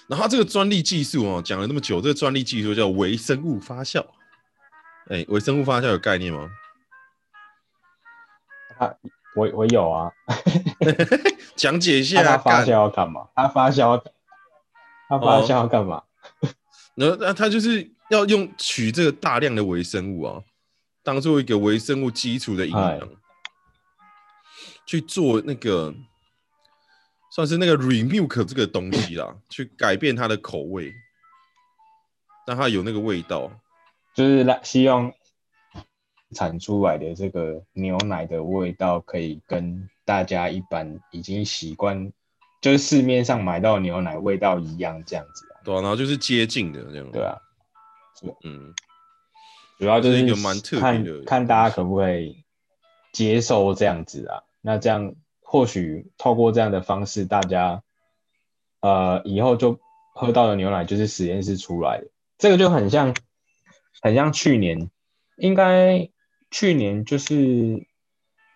[0.08, 4.06] 然后这个专利技术啊，讲了那么久，这个专利技术叫微生物发酵。
[5.10, 6.50] 哎，微生物发酵有概念吗？
[8.78, 8.96] 他
[9.36, 10.12] 我我有啊，
[11.56, 12.24] 讲解一下。
[12.24, 13.28] 他发酵要干嘛？
[13.36, 14.02] 他发酵，
[15.10, 16.04] 他发酵要干嘛？
[16.96, 20.42] 那那他就是要用取这个大量的微生物啊，
[21.04, 23.10] 当做一个微生物基础的营养，
[24.86, 25.94] 去做那个
[27.32, 30.94] 算是那个 Remilk 这个东西啦，去改变它的口味，
[32.48, 33.52] 让它有那个味道，
[34.14, 35.12] 就是来希望。
[36.34, 42.12] 产出来的这个牛奶的味道，可以跟大家一般已经习惯，
[42.62, 45.62] 就是市面上买到牛奶味道一样这样子啊。
[45.64, 47.12] 对啊，然后就是接近的这样。
[47.12, 47.38] 对啊，
[48.44, 48.74] 嗯，
[49.78, 52.44] 主要就是一个蛮特别的看看大家可不可以
[53.12, 54.42] 接受这样子啊？
[54.62, 57.84] 那这样或许透过这样的方式，大家
[58.80, 59.80] 呃以后就
[60.14, 62.08] 喝到的牛奶就是实验室出来的，
[62.38, 63.16] 这个就很像
[64.02, 64.90] 很像去年，
[65.38, 66.10] 应该
[66.56, 67.86] 去年就是。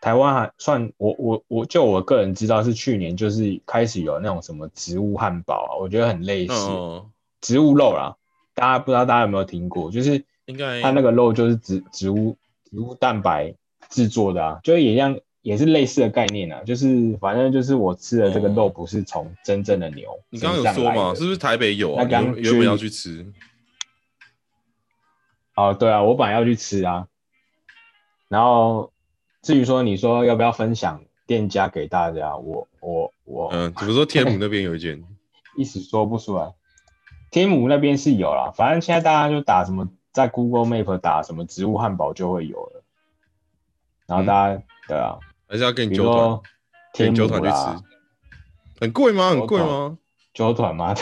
[0.01, 7.09] 台湾还算我我我就我个人知道是去年就是开始有那种什么植物汉堡啊，我觉得很类似、哦、
[7.41, 8.15] 植物肉啦，
[8.53, 9.91] 大家不知道大家有没有听过？
[9.91, 12.37] 就是应该它那个肉就是植植物
[12.71, 13.53] 植物蛋白
[13.89, 20.19] 制作的啊，就也像也是类似的概念啊，就是反正就是我吃的这个肉不是从真正的牛、哦。
[20.29, 21.13] 你刚刚有说嘛？
[21.13, 22.03] 是不是台北有啊？
[22.03, 23.29] 那刚原本要去吃。
[25.55, 27.05] 哦，对啊，我本来要去吃啊，
[28.29, 28.93] 然后。
[29.41, 35.01] 至于说你说要不要分享店家给大家，我我我，嗯，比如说 天母那边有一间，
[35.55, 36.53] 一时说不出来。
[37.31, 42.83] 天母那边是有啦，反正现在大家就打什么，在 Google Map 打什么植物汉堡就会有了。
[44.05, 46.41] 然后大家、嗯、对啊，还是要跟你揪团，
[46.91, 47.83] 天母团去吃，
[48.81, 49.29] 很贵吗？
[49.29, 49.97] 很贵吗？
[50.33, 50.93] 揪团吗？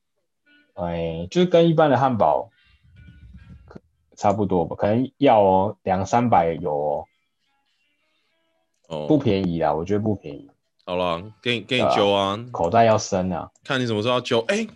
[0.76, 2.50] 哎，就是跟一般的汉堡
[4.16, 7.04] 差不多吧，可能要哦，两三百有哦。
[8.88, 10.48] 哦，不便宜啊，我觉得不便宜。
[10.84, 14.38] 好了，给你给你揪啊，口袋要深啊，看你什么时候要揪。
[14.48, 14.68] 哎、欸，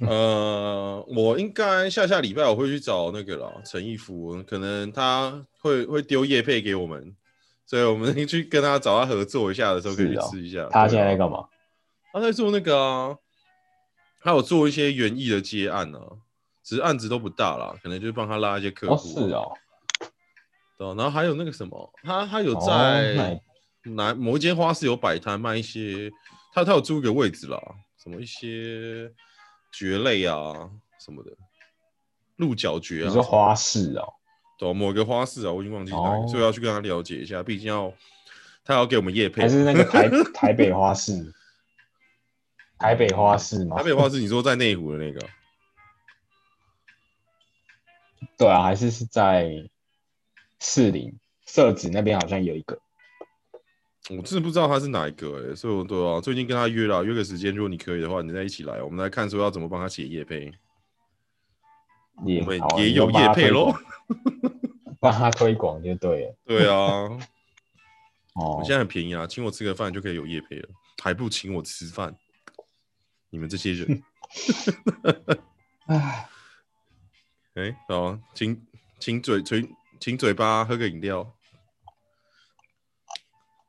[0.06, 7.16] 呃，我应该下下礼拜我会去找那个啦，陈义夫，可能他会会丢业配给我们，
[7.64, 10.64] 所以我们去跟他找他合作一下的时候，可以去吃一下。
[10.64, 11.46] 哦、他现在在干嘛？
[12.12, 13.16] 他在做那个啊，
[14.20, 16.00] 他有做一些园艺的接案啊，
[16.66, 19.08] 只是案子都不大啦，可能就是帮他拉一些客户。
[19.08, 19.52] 哦，是哦。
[20.76, 23.40] 对，然后还有那个什么，他他有在
[23.84, 26.10] 哪某一间花市有摆摊卖一些，
[26.52, 27.56] 他他有租一个位置啦，
[28.02, 29.08] 什么一些
[29.70, 31.30] 蕨类啊什么的，
[32.34, 33.06] 鹿角蕨啊。
[33.06, 34.12] 你说花市哦？
[34.58, 37.94] 对，某个花市啊，我已经忘记哪里，所以要去跟他了解一下，毕竟要
[38.64, 39.42] 他要给我们业配。
[39.42, 41.32] 还是那个台 台北花市？
[42.76, 43.76] 台北花市吗？
[43.76, 45.20] 台北花市，你说在内湖的那个？
[48.36, 49.68] 对啊，还是是在。
[50.58, 51.12] 士林
[51.44, 52.80] 社子那边好像有一个，
[54.08, 60.50] 我真的不知道他是哪一个哎、欸，所以我对啊，最近跟他约了约个时间，如果你可以的话，你再一起来，我们来看说要怎么帮他写叶配，
[62.24, 63.74] 也我们也有叶配喽，
[64.98, 67.18] 帮他推广就对了，对啊，
[68.32, 70.68] 哦，现在很便宜啊，请我吃个饭就可以有叶配了，
[71.02, 72.16] 还不请我吃饭，
[73.28, 74.02] 你们这些人，
[75.84, 76.26] 哎，
[77.56, 78.62] 哎，好，请
[79.00, 79.68] 请嘴唇。
[79.98, 81.26] 请嘴巴喝个饮料，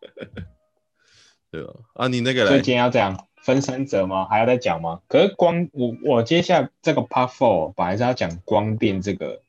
[1.49, 1.73] 对啊？
[1.93, 4.27] 啊，你那个，所以今天要这样分三折吗？
[4.29, 4.99] 还要再讲吗？
[5.07, 9.41] 可是光我我接下来这个 part four 本来是要讲光电这个，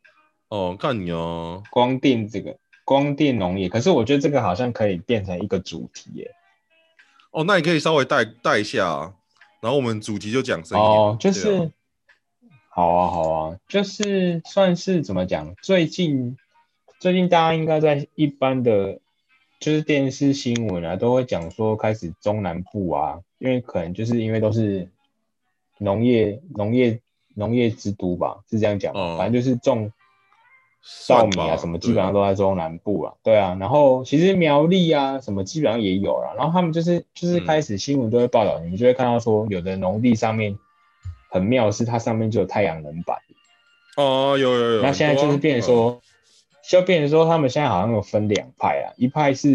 [0.50, 6.32] 哦，看你哦，光电这个光电农业，可是我觉得这个好像可以变成一个主题耶。
[7.32, 9.14] 哦，那你可以稍微带带一下啊，
[9.60, 11.72] 然后我们主题就讲哦，就是
[12.78, 16.36] 好啊好啊，就是算是怎么讲，最近。
[17.00, 19.00] 最近大家应该在一般的，
[19.58, 24.88] 就是电视新闻啊，都会讲说开始中南部啊，因为可能就是因为都是
[25.78, 27.00] 农业、农业、
[27.34, 28.94] 农业之都吧，是这样讲。
[28.94, 29.90] 嗯，反正就是种
[31.08, 33.14] 稻米啊什么，基本上都在中南部啊。
[33.24, 40.56] 对啊，然后其实苗栗啊什么基本上也有了，然后他们就是就是开始新闻都会报道，你就会看到说有的农地上面
[41.28, 43.18] 很妙是它上面就有太阳能板。
[43.96, 44.82] 哦，有有有。
[44.82, 46.00] 那现在就是变成说。
[46.68, 49.48] 就变成说，他们现在好像有分两派啊，一派是，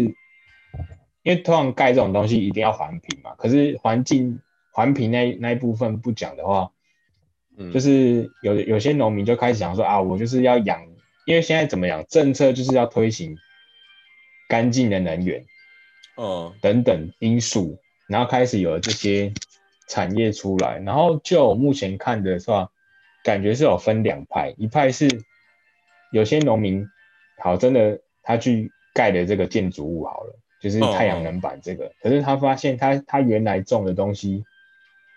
[1.22, 4.40] 因为通常盖这种东西一定要环评嘛，可是环境
[4.72, 6.72] 环评那那一部分不讲的话，
[7.56, 10.84] 嗯，就是有有些农民就开始想说啊，我就是要养，
[11.24, 13.36] 因为现在怎么样，政策就是要推行
[14.48, 15.44] 干净的能源，
[16.16, 19.32] 哦，等等因素，然后开始有了这些
[19.88, 22.70] 产业出来，然后就我目前看的话，
[23.22, 25.08] 感觉是有分两派，一派是
[26.12, 26.86] 有些农民。
[27.38, 31.84] 好，真的，他去盖的这个建筑物好了，就是太阳能板这个。
[31.84, 31.92] Oh.
[32.02, 34.44] 可是他发现他，他他原来种的东西，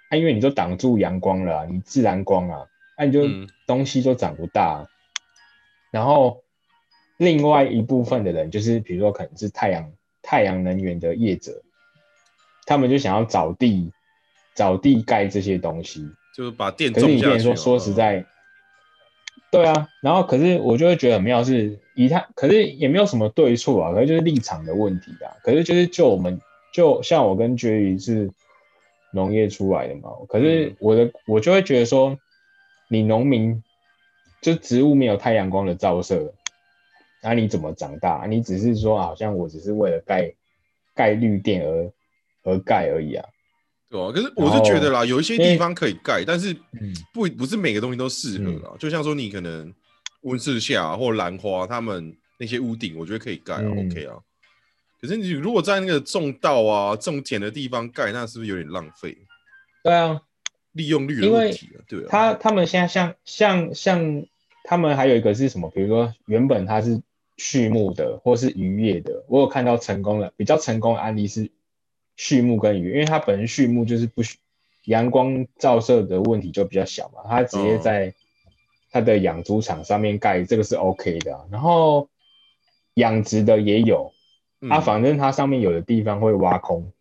[0.09, 2.65] 他、啊、因为你就挡住阳光了、啊，你自然光啊，
[2.97, 3.21] 那、啊、你就
[3.67, 4.87] 东西都长不大。
[5.91, 6.43] 然后
[7.17, 11.61] 另外一部分的人，就是比如说可能是太阳太阳能源的业者，
[12.65, 13.91] 他们就想要找地
[14.57, 16.91] 找地盖这些东西，就是把电。
[16.91, 18.25] 可是你变说说实在。
[19.49, 25.31] 对啊，然后可是我就会觉得很妙，是以他，可是也没有什么对错啊，可是就是立场的问题啊。
[25.41, 26.41] 可是就是就我们
[26.73, 28.29] 就像我跟绝宇是
[29.13, 30.09] 农业出来的嘛。
[30.27, 32.17] 可是我的我就会觉得说，
[32.89, 33.63] 你农民
[34.41, 36.33] 就植物没有太阳光的照射，
[37.23, 38.25] 那你怎么长大？
[38.27, 40.33] 你只是说好像我只是为了盖
[40.93, 41.93] 盖绿电而
[42.43, 43.25] 而盖而已啊。
[43.89, 46.53] 对啊，可是我是觉得啦，有一些地方可以盖，但是
[47.13, 48.75] 不不是每个东西都适合啦。
[48.77, 49.73] 就像说你可能
[50.21, 54.17] 温室下或兰花，他们那些屋顶，我觉得可以盖，OK 啊。
[54.99, 59.17] 可是你如果在那个种稻啊、种田的地方盖，那是不是有点浪费？
[59.83, 60.19] 对啊，
[60.73, 61.79] 利用率的问题啊。
[61.87, 64.25] 对啊，他他们现在像像像
[64.63, 65.69] 他们还有一个是什么？
[65.69, 67.01] 比如说原本它是
[67.37, 71.49] 畜牧的，或是渔业的，我有看到成功了，比较成功的案例是
[72.17, 74.37] 畜牧跟鱼，因为它本身畜牧就是不需
[74.83, 78.13] 阳光照射的问题就比较小嘛，它直接在
[78.91, 81.45] 它的养猪场上面盖，这个是 OK 的啊。
[81.49, 82.09] 然后
[82.95, 84.11] 养殖的也有。
[84.69, 86.91] 啊，反正它上面有的地方会挖空，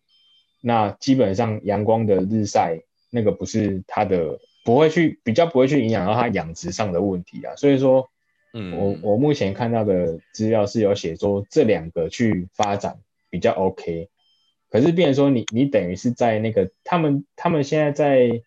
[0.61, 7.55] 那基本上阳光的日晒那个不是它的，不会去比较不会去影响到它养殖上的问题啊。
[7.55, 8.07] 所以说，
[8.53, 12.99] 嗯，我我目前看到的资料是有写说这两个去发展
[13.31, 14.07] 比较 OK，
[14.69, 18.41] 可是变成说你你等于是在那个他们他们现在在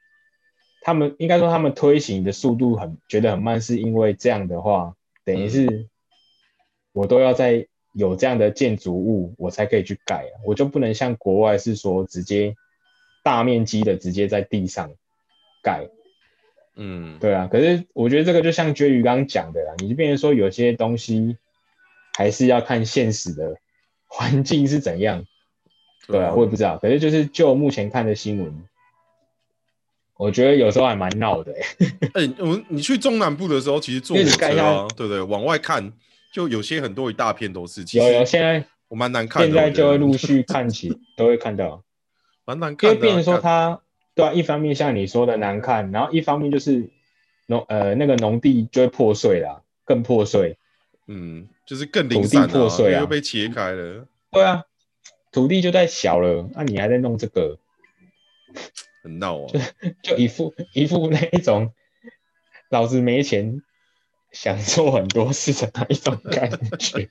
[0.83, 5.89] 他们应该说他们推行的速度很觉得很慢，是因为这样的话等于是
[6.93, 7.67] 我都要在。
[7.93, 12.55] 有这样的建筑物，我才可以去盖啊，我就不能像国外是说直接
[13.25, 14.93] 大面积的直接在地上
[15.61, 15.89] 盖。
[16.77, 17.49] 嗯，对啊。
[17.51, 21.37] 可是我觉得这个就像绝宇刚刚讲的啦，你就变成说有些东西
[22.17, 23.57] 还是要看现实的
[24.07, 25.27] 环境是怎样。
[26.07, 26.79] 对啊，我也不知道。
[26.79, 28.65] 可是就是就目前看的新闻，
[30.17, 31.87] 我觉得有时候还蛮闹的、欸。
[32.15, 35.21] 哎、欸，我你去中南部的时候，其实坐火车啊，对不对？
[35.23, 35.93] 往外看。
[36.33, 41.83] 就有些很多一大片都是，有有现在我蛮难看的，现在就会陆续看起都会看到，
[42.47, 42.95] 蛮难看的。
[42.95, 43.81] 因为变成说它
[44.15, 46.89] 对啊，一方面像你说的难看，然后一方面就是
[47.47, 50.57] 农呃那个农地就会破碎啦，更破碎。
[51.09, 54.07] 嗯，就是更零散、啊、破碎啊，又被切开了。
[54.31, 54.63] 对啊，
[55.33, 57.59] 土地就在小了，那、啊、你还在弄这个，
[59.03, 59.49] 很闹啊，
[60.03, 61.73] 就就一副一副那一种，
[62.69, 63.63] 老子没钱。
[64.33, 67.11] 想做很多事的那一种感觉，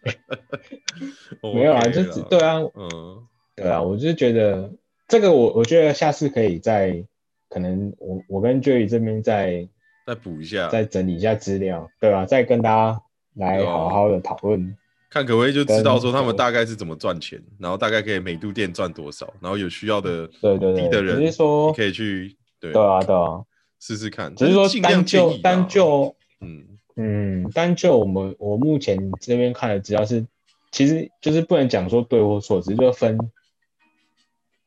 [1.54, 3.28] 没有啊，就只对啊，嗯，
[3.58, 4.72] 对啊，我就觉得
[5.06, 7.04] 这个我我觉得下次可以再
[7.50, 9.68] 可能我我跟 Jerry 这边再
[10.08, 12.26] 再补一下，再整理一下资料，对吧、啊？
[12.26, 13.02] 再跟大家
[13.34, 14.78] 来好好的讨论，
[15.10, 22.72] 看可不可以就知道说他们大概是怎么赚钱，然后大概可以每度电赚多少，然后有需要的对对对的人，只是说可以去对。
[22.72, 23.42] 对啊对啊。
[23.80, 26.66] 试试看，只是说单就单就嗯。
[27.02, 30.26] 嗯，单就我们我目前这边看的资料是，
[30.70, 33.18] 其实就是不能讲说对或错，只是就分，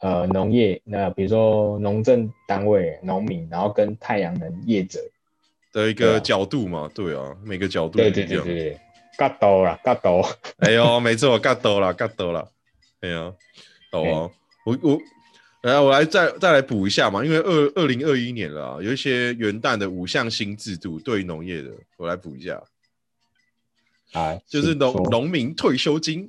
[0.00, 4.98] 呃，农业那比如说农政单位、农民，然后跟太阳能业者。
[5.74, 8.80] 的一个角度嘛，对啊，对啊每个角度对对对对
[9.12, 12.48] 对，嘎多啦，嘎多，哎呦，没错， 嘎多啦，嘎多啦，
[13.00, 13.32] 哎呀，
[13.90, 14.30] 好啊，
[14.64, 14.98] 我我。
[15.62, 22.60] 来，我来再再来补一下嘛，因为二二零二一年了，有一些元旦的五项新制度对农业的，我来补一下。
[24.10, 26.22] 啊，就是农农民退休金，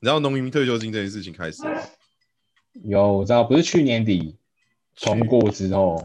[0.00, 1.80] 你知道农民退休金这件事情开始吗？
[2.82, 4.34] 有，我知道，不是去年底
[5.00, 6.04] 通过之后，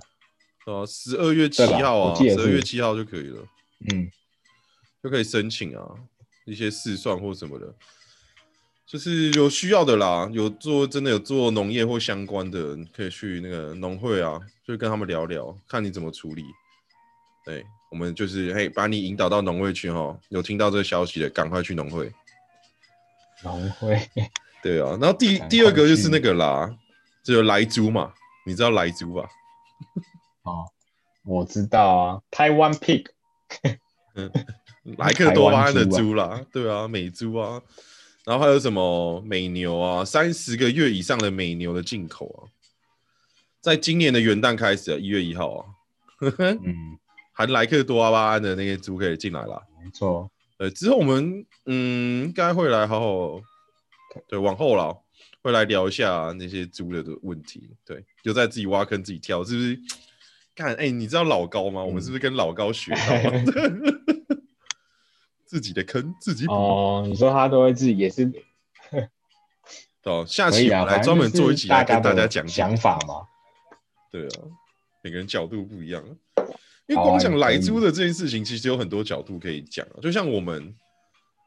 [0.68, 3.42] 哦，十二月七号啊，十二月七号就可以了，
[3.92, 4.08] 嗯，
[5.06, 5.86] 就可以申请啊，
[6.46, 7.72] 一些试算或什么的。
[8.88, 16.44] 就是有需要的啦，有做真的有做农业或相关的，你可以去那个农会啊，就跟他们聊聊，看你怎么处理。
[17.46, 20.20] 对，我们就是嘿，把你引导到农会去哈。
[20.30, 22.12] 有听到这个消息的，赶快去农会。
[23.44, 24.10] 农会，
[24.64, 24.98] 对啊。
[25.00, 26.76] 然后第第二个就是那个啦，
[27.24, 28.12] 就莱猪嘛，
[28.44, 29.30] 你知道莱猪吧？
[30.42, 30.66] 哦，
[31.24, 33.06] 我知道啊，台湾 pig，
[34.98, 37.62] 莱克多巴胺的猪啦，啊对啊，美猪啊。
[38.24, 40.04] 然后还有什么美牛啊？
[40.04, 42.50] 三十个月以上的美牛的进口啊，
[43.62, 45.66] 在今年的元旦开始啊，一月一号啊，
[46.40, 46.98] 嗯，
[47.34, 49.62] 含莱克多巴胺的那些猪可以进来了。
[49.84, 53.42] 没错，呃，之后我们嗯，应该会来好好，
[54.28, 54.98] 对，往后了
[55.44, 57.70] 会来聊一下那些猪的问题。
[57.86, 59.80] 对，就在自己挖坑自己跳，是不是？
[60.56, 61.82] 看，哎，你知道老高吗？
[61.82, 62.98] 嗯、我们是不是跟老高学到？
[65.46, 68.30] 自己的坑自己补哦，你说他都会自己也是，
[70.04, 73.28] 哦，下期我来专门做一集来跟大家讲想法嘛。
[74.12, 74.42] 对啊，
[75.04, 76.04] 每个人角度不一样，
[76.88, 79.86] 因为光讲来租的这件事情，其实有很多角度可以讲。
[80.02, 80.64] 就像我们，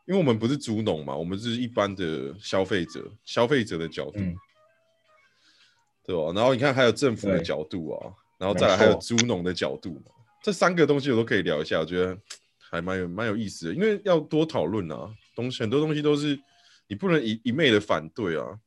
[0.07, 4.18] 因为我们不是猪农嘛，我们是一般的消费者，消费者的角度。
[6.05, 6.32] 对吧？
[6.34, 12.16] 然后你看还有政府的角度啊，然后再来还有猪农的角度嘛，这三个东西我都可以聊一下，我觉得
[12.70, 16.38] 还蛮有蛮有意思的，因为要多讨论啊，东西很多东西都是
[16.86, 18.58] 你不能一一昧的反对啊，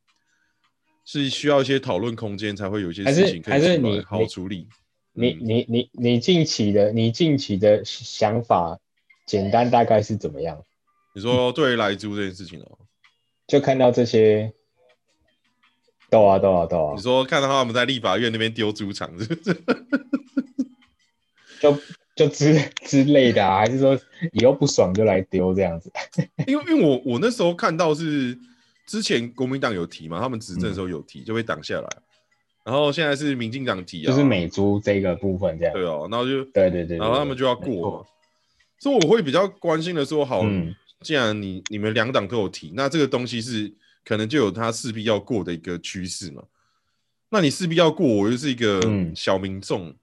[1.06, 4.68] 是需要一些讨论空间才会有一些事情可以出来好处理。
[5.14, 8.80] 你你你你近期的你近期的想法，
[9.26, 10.64] 简单大概是怎么样？
[11.14, 12.80] 你说对于来租这件事情哦，
[13.46, 14.54] 就看到这些，
[16.10, 16.94] 斗啊斗啊斗啊！
[16.96, 19.54] 你说看到他们在立法院那边丢猪场，是不是？
[21.62, 21.78] 就
[22.16, 24.00] 就之 之类的啊，还是说
[24.34, 25.92] 以后不爽就来丢这样子？
[26.48, 28.38] 因为因为我我那时候看到是
[28.86, 31.88] 之前国民党有提嘛，他们执政的时候有提，就被挡下来。
[32.64, 35.74] 然后现在是民进党提啊，就是美猪这个部分这样。
[35.74, 38.06] 对哦，然后就对对对，然后他们就要过嘛。
[38.78, 40.44] 所以我会比较关心的说，好，
[41.02, 43.72] 既然你你们两党都有提，那这个东西是
[44.04, 46.44] 可能就有它势必要过的一个趋势嘛。
[47.30, 48.82] 那你势必要过，我又是一个
[49.16, 49.96] 小民众，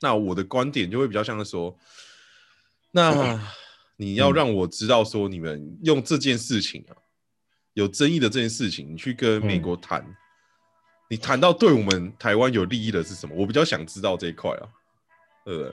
[0.00, 1.76] 那我的观点就会比较像是说，
[2.92, 3.40] 那
[3.96, 6.96] 你要让我知道说，你们用这件事情啊，
[7.74, 10.04] 有争议的这件事情，你去跟美国谈。
[11.10, 13.34] 你谈到对我们台湾有利益的是什么？
[13.34, 14.68] 我比较想知道这一块啊，
[15.42, 15.72] 对不对？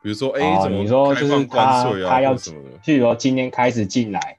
[0.00, 2.08] 比如说，哎、欸，怎么开放关税啊？
[2.08, 2.78] 他要什么的？
[2.78, 4.38] 譬如说，今天开始进来，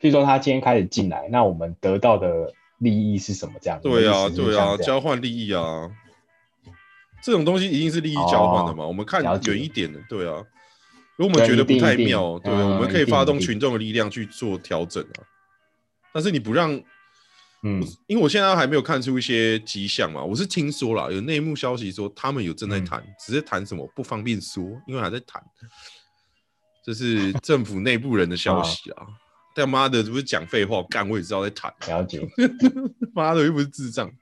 [0.00, 3.54] 譬如说他今天开始进来，那我们得到的利益是什么？
[3.60, 3.80] 这样？
[3.80, 5.88] 对啊，对啊，交换利益啊，
[7.24, 8.84] 这种东西一定是利益交换的嘛。
[8.84, 10.44] 哦、我们看远一点的，对啊。
[11.16, 15.24] 如果我们觉得不太妙，对，我们可以发动群众的力量去做调整啊。
[16.12, 16.80] 但是你不让。
[17.66, 25.42] 嗯，因为我现在还没有看出一些迹象嘛，我是听说了有内幕消息说他们有正在谈，嗯、只是谈什么不方便说，因为还在谈，
[26.84, 29.06] 这是政府内部人的消息啊。
[29.56, 31.72] 但妈的，这不是讲废话，干我也知道在谈。
[31.88, 32.20] 了解，
[33.14, 34.12] 妈的又不是智障，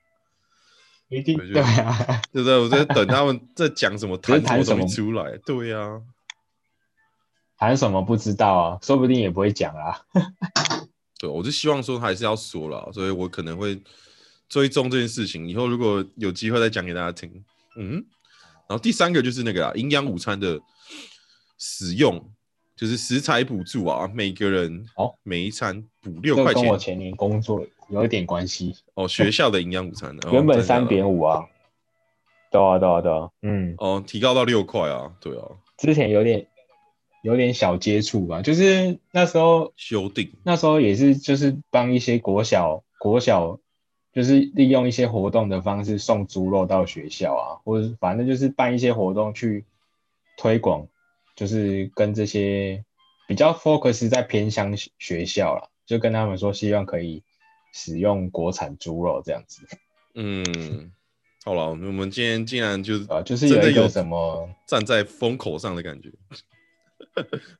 [1.13, 2.57] 一定对啊，对不对？
[2.59, 5.37] 我在等他们在讲什么， 谈什么出来。
[5.45, 6.01] 对呀、啊，
[7.57, 10.01] 谈什么不知道啊，说不定也不会讲啊。
[11.19, 13.81] 对，我就希望说还是要说了，所以我可能会
[14.49, 17.43] 追踪这件事情，以后如果有机会再讲给大家听。
[17.77, 17.93] 嗯，
[18.67, 20.59] 然后第三个就是那个啊，营养午餐的
[21.57, 22.29] 使用，
[22.75, 28.75] 就是食材补助啊，每个人哦，每一餐补六块钱，跟我前年工作有一点关系。
[28.95, 29.07] 哦。
[29.07, 31.45] 学校的营养午餐的， 原本三点五啊，
[32.51, 35.47] 对啊，对啊，对啊，嗯，哦，提高到六块啊，对啊，
[35.77, 36.47] 之前有点。
[37.23, 43.57] 有点小接触吧，就是那时候修订，那时候也是就是帮一些国小国小，
[44.11, 49.63] 就是利用一些活动的方式送猪肉到学校啊，或者反正就是办一些活动去
[50.37, 50.85] 推广，
[51.35, 52.83] 就是跟这些
[53.27, 57.23] 比较 focus 在偏乡学校啦，就跟他们说希望可以
[57.73, 59.65] 使用国产猪肉这样子。
[60.15, 60.91] 嗯，
[61.43, 66.11] 好了，我们今天竟然就是啊，就是真的有什么 站在风口上的感觉。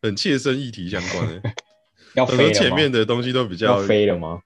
[0.01, 1.41] 很切身议题相关的，
[2.15, 2.51] 要飞了？
[2.53, 4.41] 前面的东西都比较要飞了吗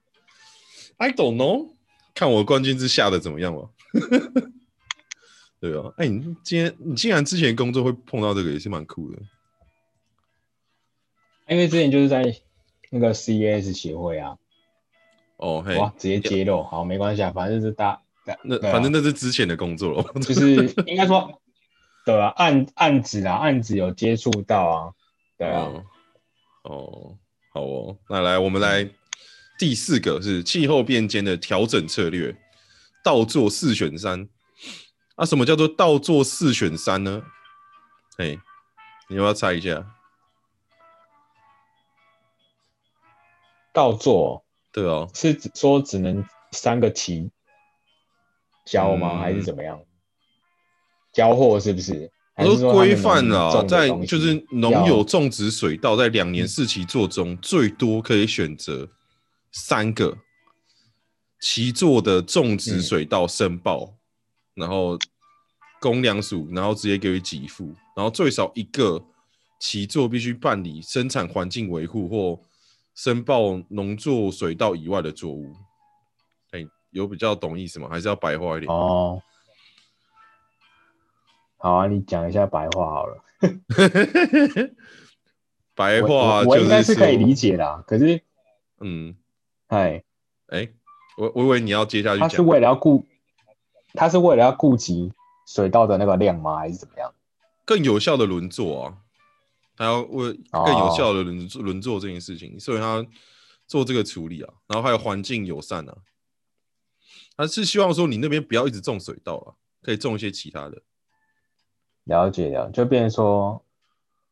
[0.98, 1.76] ？I don't know，
[2.14, 3.70] 看我关键字下的怎么样吧。
[5.60, 9.20] 对啊，哎、欸，你今天你竟然之前工作会碰到这个，也是蛮酷的。
[11.48, 12.24] 因为之前就是在
[12.90, 14.38] 那个 CES 协会啊。
[15.38, 18.02] 哦，嘿，哇，直接揭露，好，没关系啊，反正就是大，
[18.44, 21.42] 那反正那是之前的工作了， 就是应该说。
[22.06, 24.94] 对啊，案案子啊，案子有接触到啊，
[25.38, 25.84] 对啊，哦，
[26.64, 27.18] 哦，
[27.52, 28.90] 好哦，那来我们来
[29.60, 32.34] 第四个是气候变迁的调整策略，
[33.04, 34.30] 倒做四选三。
[35.18, 37.24] 啊，什么叫做倒做四选三呢？
[38.18, 38.40] 哎，
[39.10, 39.86] 你要不要猜一下？
[43.74, 47.30] 倒做，对哦，是说只能三个期
[48.66, 49.12] 交吗？
[49.14, 49.80] 嗯、还是怎么样？
[51.14, 52.12] 交货是不是？
[52.36, 58.88] 我说规范了，在就是农友种植水稻，在两年四期作中，最多可以选择
[59.52, 60.16] 三个
[61.40, 63.97] 期作的种植水稻申报，
[64.58, 64.98] 然后
[65.80, 69.02] 公粮署，然后直接给予给付，然后最少一个
[69.60, 72.42] 其作必须办理生产环境维护或
[72.96, 75.54] 申报农作水稻以外的作物。
[76.52, 77.88] 哎，有比较懂意思吗？
[77.90, 78.74] 还是要白话一点？
[78.74, 79.22] 哦。
[81.60, 83.24] 好啊，你讲一下白话好了。
[85.76, 87.84] 白话我，我应该是可以理解的。
[87.88, 88.22] 可是，
[88.80, 89.16] 嗯，
[89.68, 90.04] 哎，
[90.48, 90.70] 哎，
[91.18, 93.06] 我我以为你要接下去讲，他是为了要顾，
[93.98, 95.12] 他是为了要顾及
[95.46, 96.58] 水稻的那个量吗？
[96.58, 97.14] 还是怎么样？
[97.66, 98.98] 更有效的轮作啊，
[99.76, 103.06] 他要为更有效的轮轮作这件事情，所以他
[103.68, 105.98] 做这个处理啊，然后还有环境友善啊。
[107.36, 110.82] 他是希望说你那边不要一直种水稻啊，可以种一些其他的。
[112.06, 113.62] 了解了，就变成说，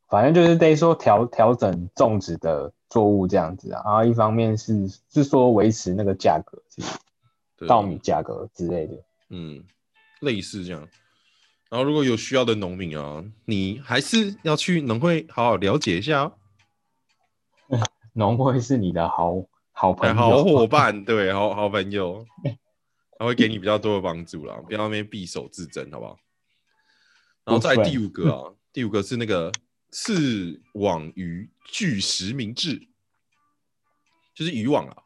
[0.08, 8.96] 反正就是得说调调整种植的作物这样子啊，然后一方面是是说维持那个价格，是稻米价格之类的，
[9.30, 9.64] 嗯，
[10.22, 10.88] 类似这样。
[11.70, 16.34] 然后如果有需要的农民啊，你还是要去农会好好了解一下哦。
[18.14, 22.26] 农会是你的好好朋友、好伙伴，对，好好朋友，
[23.20, 26.20] 他会给你比较多的帮助啦，不要那边匕首自珍，好不好？
[27.44, 29.52] 然后再第五个啊，第五个是那个
[29.92, 32.88] 刺网鱼具实名制，
[34.34, 35.04] 就是渔网啊。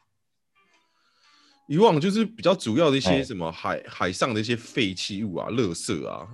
[1.70, 6.26] 渔网就是比较主要的一些什么海、欸、海上的一些废弃物啊、垃圾啊，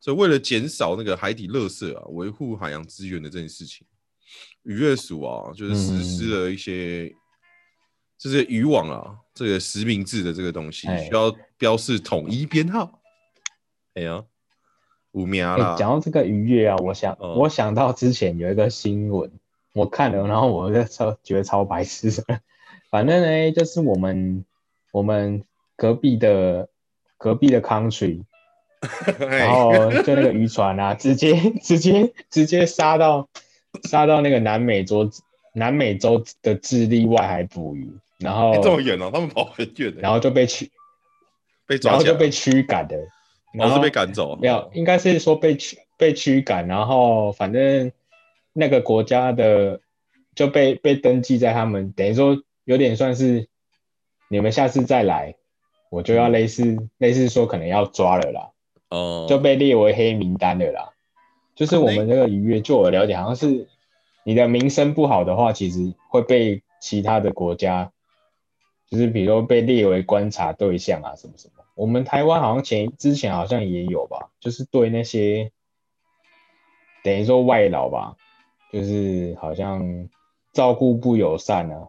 [0.00, 3.86] 所以为了减少那个海底垃圾啊，维护海洋资源的这件事情。
[4.64, 7.14] 渔业署啊，就是实施了一些，嗯、
[8.18, 13.00] 就是渔网啊，这个实名制的这个东西，欸、需要标示统一编号。
[13.94, 14.24] 哎呀，
[15.12, 15.76] 五秒啦。
[15.78, 19.30] 讲、欸、到这个渔业啊，我想、嗯、我想到之前有一个新闻，
[19.72, 22.10] 我看了，然后我就超觉得超白痴。
[22.90, 24.44] 反正呢，就是我们
[24.92, 25.44] 我们
[25.76, 26.68] 隔壁的
[27.16, 28.24] 隔壁的 country，
[29.18, 29.72] 然后
[30.02, 33.28] 就那个渔船啊，直接直接直接杀到。
[33.84, 35.08] 杀到那个南美洲，
[35.52, 37.88] 南美洲的智利外海捕鱼，
[38.18, 40.68] 然后、欸、这么远哦，他们跑很远，然后就被驱，
[41.68, 42.96] 被抓，然后就被驱赶的，
[43.54, 47.92] 然后是被赶走，没有，应该是说被驱被驱赶，然后反正
[48.52, 49.80] 那个国家的
[50.34, 53.48] 就被被登记在他们，等于说有点算是
[54.28, 55.34] 你们下次再来，
[55.90, 58.50] 我就要类似、嗯、类似说可能要抓了啦，
[58.90, 60.90] 哦，就被列为黑名单了啦。
[61.56, 63.66] 就是我们这个渔业，就我了解，好像是
[64.22, 67.90] 你的名声不好的话，其实会被其他的国家，
[68.88, 71.64] 就是比如说被列为观察对象啊，什么什么。
[71.74, 75.50] 我们台湾好像前之前好像也有吧，就是对那些
[77.02, 78.14] 等于说外劳吧，
[78.72, 80.08] 就是好像
[80.52, 81.88] 照顾不友善啊，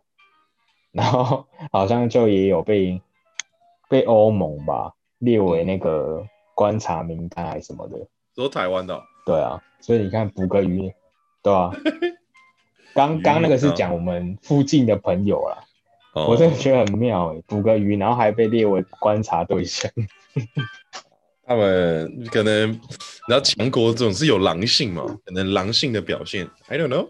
[0.91, 3.01] 然后好像就也有被
[3.89, 6.25] 被欧盟吧列为那个
[6.55, 7.97] 观察名单还是什么的，
[8.35, 9.01] 说台湾的。
[9.25, 10.91] 对啊，所以你看捕个鱼，
[11.43, 11.71] 对啊，
[12.95, 15.63] 刚刚那个是讲我们附近的朋友啦，
[16.13, 19.91] 哦、我真的觉得很妙哎，捕个鱼然后还被列为观察对象。
[21.45, 22.69] 他们可能，
[23.27, 27.09] 然后强国总是有狼性嘛，可能狼性的表现，I don't know。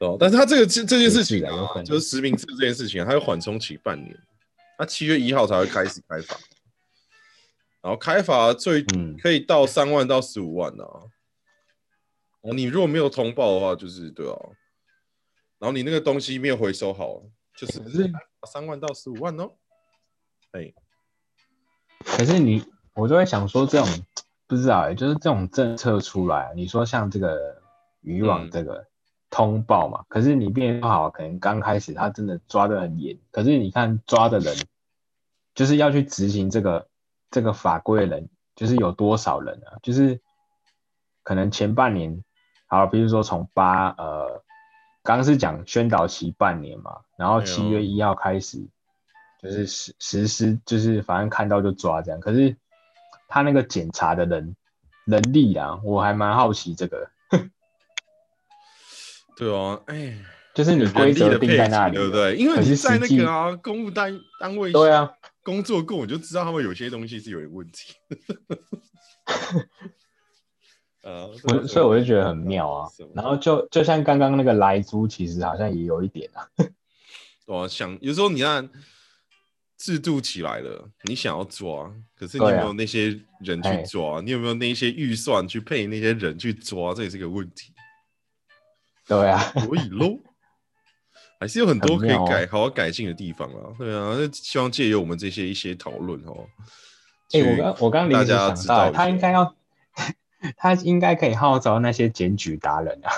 [0.00, 4.18] 哦，但是他这个这这件事情啊，就是实名制这件事情，它要缓冲期半年，
[4.78, 6.36] 他七月一号才会开始开罚。
[7.82, 8.82] 然后开罚最
[9.22, 11.00] 可以到三万到十五万呢、啊。
[12.42, 14.36] 哦、嗯，你如果没有通报的话，就是对啊。
[15.58, 17.22] 然后你那个东西没有回收好，
[17.54, 17.80] 就是
[18.50, 19.52] 三万到十五万哦。
[20.52, 20.72] 哎，
[22.04, 23.86] 可是你，我就会想说，这种
[24.46, 27.62] 不知道哎，就是这种政策出来，你说像这个
[28.00, 28.86] 渔网这个
[29.30, 34.54] 通报嘛，可是你变好，可能刚开始他真的抓得很严，可是你看抓的人，
[35.54, 36.86] 就是要去执行这个。
[37.32, 39.78] 这个法规的人就是有多少人啊？
[39.84, 40.20] 就是
[41.22, 42.24] 可能前半年，
[42.66, 44.42] 好，比如说从八呃，
[45.04, 48.66] 刚刚是讲宣导期半年嘛，然后七月一号开始
[49.40, 52.18] 就是实实施，就是反正看到就抓这样。
[52.18, 52.56] 可是
[53.28, 54.56] 他那个检查的人
[55.06, 57.08] 能力啊，我还蛮好奇这个。
[59.36, 60.14] 对啊，哎，
[60.54, 62.34] 就是你规则定在那里，对不对？
[62.36, 64.72] 因为你在那个啊，公务单单位。
[64.72, 65.10] 对啊。
[65.42, 67.94] 工作过我就知道他们有些东西是有点问题，
[71.02, 71.32] 呃，
[71.66, 72.86] 所以我就觉得很妙啊。
[73.14, 76.46] 然后就就像刚刚那个莱猪，其实好像也有一点啊。
[77.46, 78.68] 我想有时候你看
[79.78, 84.18] 制度起来了，你想要抓，可是你有没有那些人去抓？
[84.18, 86.92] 啊、你有没有那些预算去配那些人去抓？
[86.92, 87.72] 这也是个问题。
[89.10, 90.18] 对啊，所以喽。
[91.40, 93.72] 还是有很多可以改、好好改进的地方啊！
[93.78, 96.46] 对啊，希望借由我们这些一些讨论哦。
[97.32, 99.54] 哎，我刚我刚临时想到，他应该要，
[100.56, 103.10] 他应该可以号召那些检举达人啊。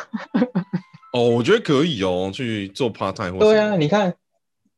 [1.13, 3.39] 哦，我觉得可以哦，去做 part time。
[3.41, 4.15] 对啊，你看，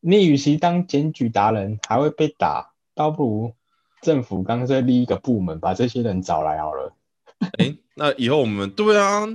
[0.01, 3.55] 你与其当检举达人还会被打，倒不如
[4.01, 6.97] 政府干脆立一个部门，把这些人找来好了。
[7.61, 9.29] 哎，那以后我们对啊，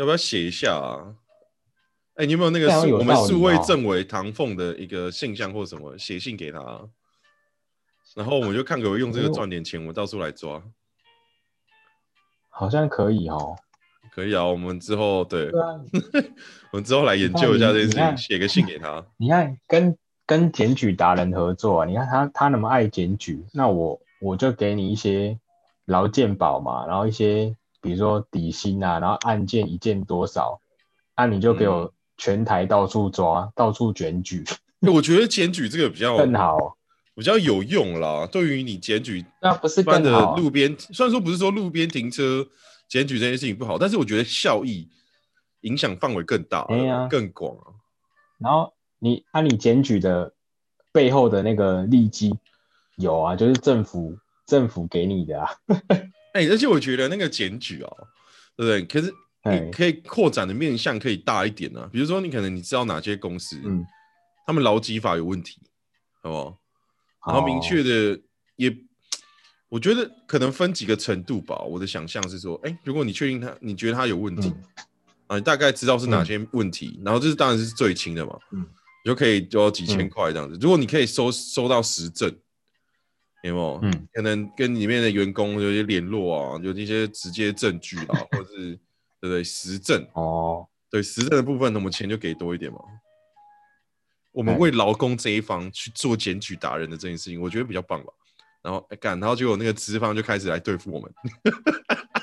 [0.00, 1.14] 要不要写一下啊？
[2.14, 6.58] 哎、欸，你有没有那个有我们数位政委唐凤的一个信箱或什么写信给他，
[8.16, 10.62] 然后我们就看可不可以用这个赚点钱，我们到处来抓，
[12.48, 13.54] 好像可以哦，
[14.10, 15.66] 可以啊，我们之后对，对啊、
[16.72, 19.04] 我们之后来研究一下这件事情，写个信给他。
[19.18, 25.38] 你看，跟跟检举达人合作啊，你看他他那么爱检举，那我我就给你一些
[25.84, 30.60] 劳健保嘛，然后一些比如说底薪啊，然后案件一件多少，
[31.16, 34.44] 那、啊、你就给我全台到处抓，嗯、到处检举。
[34.80, 36.76] 我觉得检举这个比较更好，
[37.14, 38.26] 比较有用啦。
[38.30, 42.46] 对于你检举，那不是般的路边，虽然说不是说路边停车
[42.88, 44.88] 检举这件事情不好，但是我觉得效益
[45.62, 47.74] 影响范围更大，啊、更广啊。
[48.38, 48.72] 然后。
[49.02, 50.34] 你按、啊、你检举的
[50.92, 52.36] 背后的那个利基
[52.96, 55.48] 有啊，就是政府政府给你的啊。
[56.32, 57.96] 哎、欸，而且我觉得那个检举哦，
[58.56, 58.84] 对不对？
[58.84, 59.12] 可是
[59.50, 61.88] 你可以扩展的面向可以大一点啊。
[61.92, 63.84] 比如说，你可能你知道哪些公司，嗯，
[64.46, 65.60] 他们劳基法有问题，
[66.22, 66.58] 好不好？
[67.26, 68.20] 然后明确的
[68.56, 68.74] 也，哦、
[69.68, 71.56] 我觉得可能分几个程度吧。
[71.62, 74.64] 我的想象是说，哎、欸，如果你确定他，你觉得他有问题、嗯、
[75.28, 78.66] 啊，你大概知道是哪些问题，嗯、然后这是当然是最轻的嘛，嗯。
[79.02, 80.54] 就可以就要几千块这样子。
[80.54, 82.30] 嗯、如果你可以收收到实证，
[83.42, 83.78] 有没有？
[83.82, 88.74] 嗯，可能跟里面的员工有些联络啊，有一些直接证据啊， 或者是
[89.20, 89.42] 对不对？
[89.44, 92.78] 实证哦，对实证的部分，那么钱就给多一点嘛。
[94.32, 98.12] 我们为劳工这一方去做检举达人的这件事情，我觉得比较棒吧。
[98.62, 101.12] 然后干，然后结果那个资方就开始来对付我们，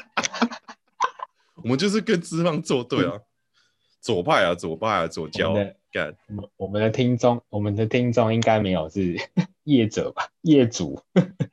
[1.63, 3.13] 我们就是跟资方作对啊。
[3.15, 3.21] 嗯
[3.99, 5.53] 左派啊，左派啊，左交
[5.91, 6.15] 干。
[6.55, 9.17] 我们的听众，我们的听众应该没有是
[9.67, 10.27] 业者吧？
[10.43, 10.99] 业主？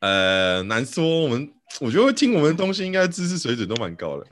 [0.00, 1.22] 呃，难说。
[1.22, 4.26] 我们我觉得会听我们的东西，应该知识水准都蛮高的。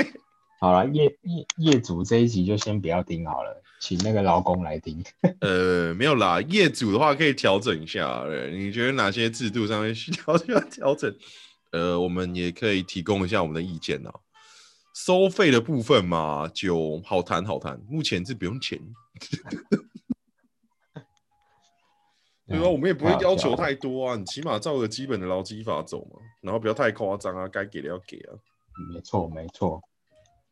[0.60, 5.02] 好了，业业业主这一集就先不要听好了，请那个劳工来听。
[5.40, 8.24] 呃，没有啦，业主的话可以调整一下。
[8.52, 11.12] 你觉得哪些制度上面需要需要调整？
[11.72, 14.12] 呃，我们也可以提供一下我们的意见哦。
[14.94, 17.80] 收费的部分嘛，就好谈好谈。
[17.88, 18.78] 目前是不用钱，
[22.46, 22.68] 对啊？
[22.68, 28.34] 我们也不会要求太多啊，你起码照个基本的劳基法走嘛，然后不要太夸张啊，该给的要给啊。
[28.92, 29.82] 没错，没错，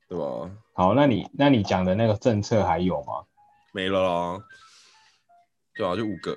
[0.09, 0.51] 对吧？
[0.75, 3.25] 好，那你那你讲的那个政策还有吗？
[3.73, 4.45] 没了啦，
[5.75, 6.37] 对啊，就五个。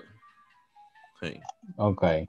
[1.19, 1.39] 嘿
[1.77, 2.27] ，OK，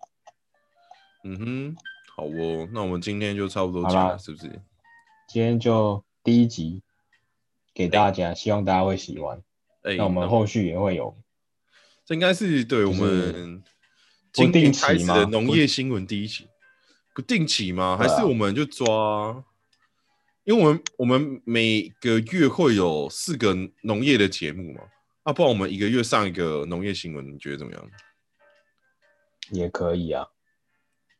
[1.25, 1.77] 嗯哼，
[2.14, 4.61] 好哦，那我们今天就差不多讲了，是不是？
[5.29, 6.83] 今天就第一集
[7.72, 9.43] 给大家，欸、希望大家会喜欢。
[9.83, 11.16] 欸、那我们后续也会有，
[12.07, 13.62] 这应该是对我们
[14.32, 16.46] 今天开始的农业新闻第一期，
[17.14, 17.96] 不定期吗？
[17.96, 19.32] 还是我们就抓？
[19.32, 19.44] 啊、
[20.44, 24.82] 因为我们我们每个月会有四个农业的节目嘛，
[25.22, 27.90] 啊，不然我们一个月上一个农业新闻，你觉得怎么样？
[29.50, 30.26] 也可以啊。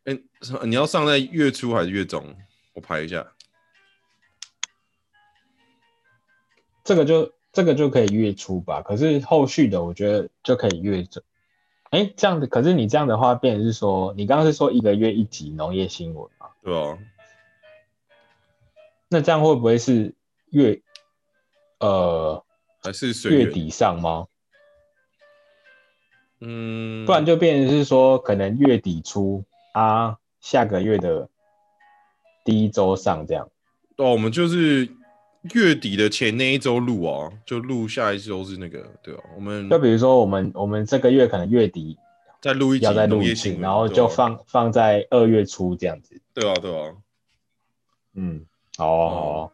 [0.05, 2.37] 哎、欸，你要上在月初还是月中？
[2.75, 3.27] 我排一下。
[6.85, 11.23] 这个就这个就可以月初吧，可是后续的我觉得就可以月中。
[11.91, 16.49] 哎，这样子，可是你这样的话，变成是说，你刚刚是说一个月一集农业新闻嘛？
[16.65, 16.99] 对啊。
[19.09, 20.13] 那这样会不会是
[20.51, 20.83] 月，
[21.79, 22.45] 呃，
[22.83, 24.27] 还是月底上吗？
[26.41, 29.45] 嗯，不然就变成是说，可能月底出
[29.75, 31.29] 啊，下个月的
[32.45, 33.49] 第一周上这样。
[33.95, 34.91] 对，我们就是。
[35.53, 41.99] 月底的前那一周录啊，就录下一周是那个，对啊，我们就比如说我们我们这个月可能月底
[42.41, 46.19] 再录一集，要再录一集，然后就放、啊、放在二月初这样子。
[46.33, 46.95] 对啊，对啊，
[48.15, 48.47] 嗯，
[48.79, 49.51] 好啊，好啊。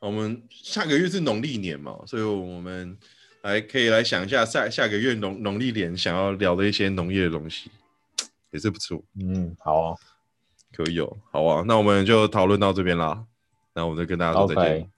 [0.00, 2.96] 我们下个月是农历年嘛，所以我们
[3.42, 7.70] 来可以来想一下下下个月农农历年想要聊的一些农业的东西，
[8.50, 9.02] 也是不错。
[9.20, 9.96] 嗯，好啊，
[10.72, 13.26] 可以哦，好啊，那我们就讨论到这边啦。
[13.74, 14.90] 那我们就跟大家说再见，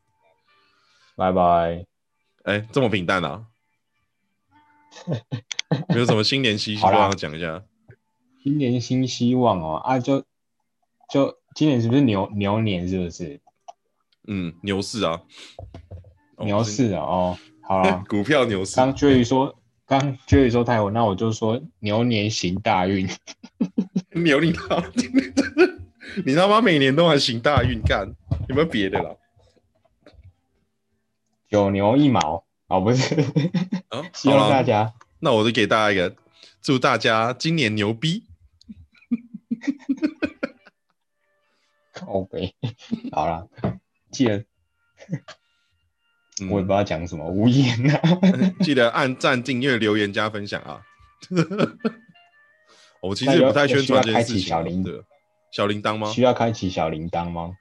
[1.17, 1.87] 拜拜。
[2.45, 3.47] 哎，这么平淡啊？
[5.89, 7.63] 没有什么新年新希望要讲一下？
[8.43, 10.25] 新年新希望哦啊，就
[11.11, 12.89] 就今年是不是牛牛年？
[12.89, 13.41] 是不是？
[14.27, 15.21] 嗯，牛市啊，
[16.39, 18.77] 牛市啊，哦，好了， 股票牛市。
[18.77, 19.55] 刚 Jerry 说，
[19.87, 23.09] 刚 Jerry 说太火，那我就说牛年行大运。
[24.15, 24.83] 牛年好，
[26.25, 28.15] 你他妈每年都还行大运干？
[28.49, 29.17] 有没有别的啦？
[31.49, 33.15] 九牛一毛哦，不是，
[33.89, 36.15] 啊、希望大家，那我就给大家一个，
[36.63, 38.25] 祝大家今年牛逼。
[41.93, 42.55] 靠北，
[43.13, 43.47] 好了，
[44.11, 44.45] 记得，
[46.51, 48.01] 我也不知道讲什么，无言啊。
[48.65, 50.83] 记得按赞、订阅、留言、加分享啊。
[53.03, 55.05] 我其实也不太宣传这件事情的。
[55.53, 56.11] 小铃铛吗？
[56.11, 57.57] 需要开启小铃铛吗？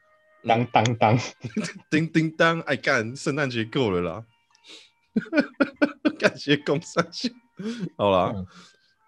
[0.48, 1.16] 当当当，
[1.92, 4.26] 叮叮当，哎干，圣诞节够了啦！
[6.18, 7.30] 感谢公三兄，
[7.98, 8.46] 好了，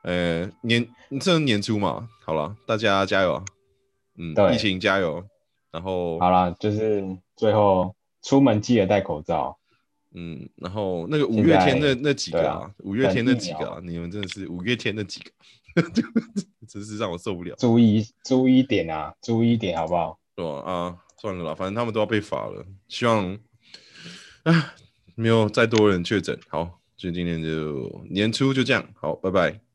[0.04, 0.88] 呃，年
[1.20, 3.46] 这年初嘛，好了，大家加油啊！
[4.18, 5.24] 嗯，疫情加油。
[5.72, 7.04] 然后好了，就是
[7.36, 9.58] 最后出门记得戴口罩。
[10.14, 15.32] 嗯，然后那个五月天那那几个啊，五月天那几个啊，你们真的是五月天那几个，
[16.68, 17.56] 真是让我受不了。
[17.58, 20.20] 注意注意点啊，注意点好不好？
[20.36, 20.60] 对吧？
[20.62, 22.66] 啊，算了啦，反正他们都要被罚了。
[22.88, 23.38] 希望
[24.44, 24.74] 啊，
[25.16, 26.40] 没有再多人确诊。
[26.48, 28.88] 好，就今天就年初就这样。
[28.96, 29.73] 好，拜拜。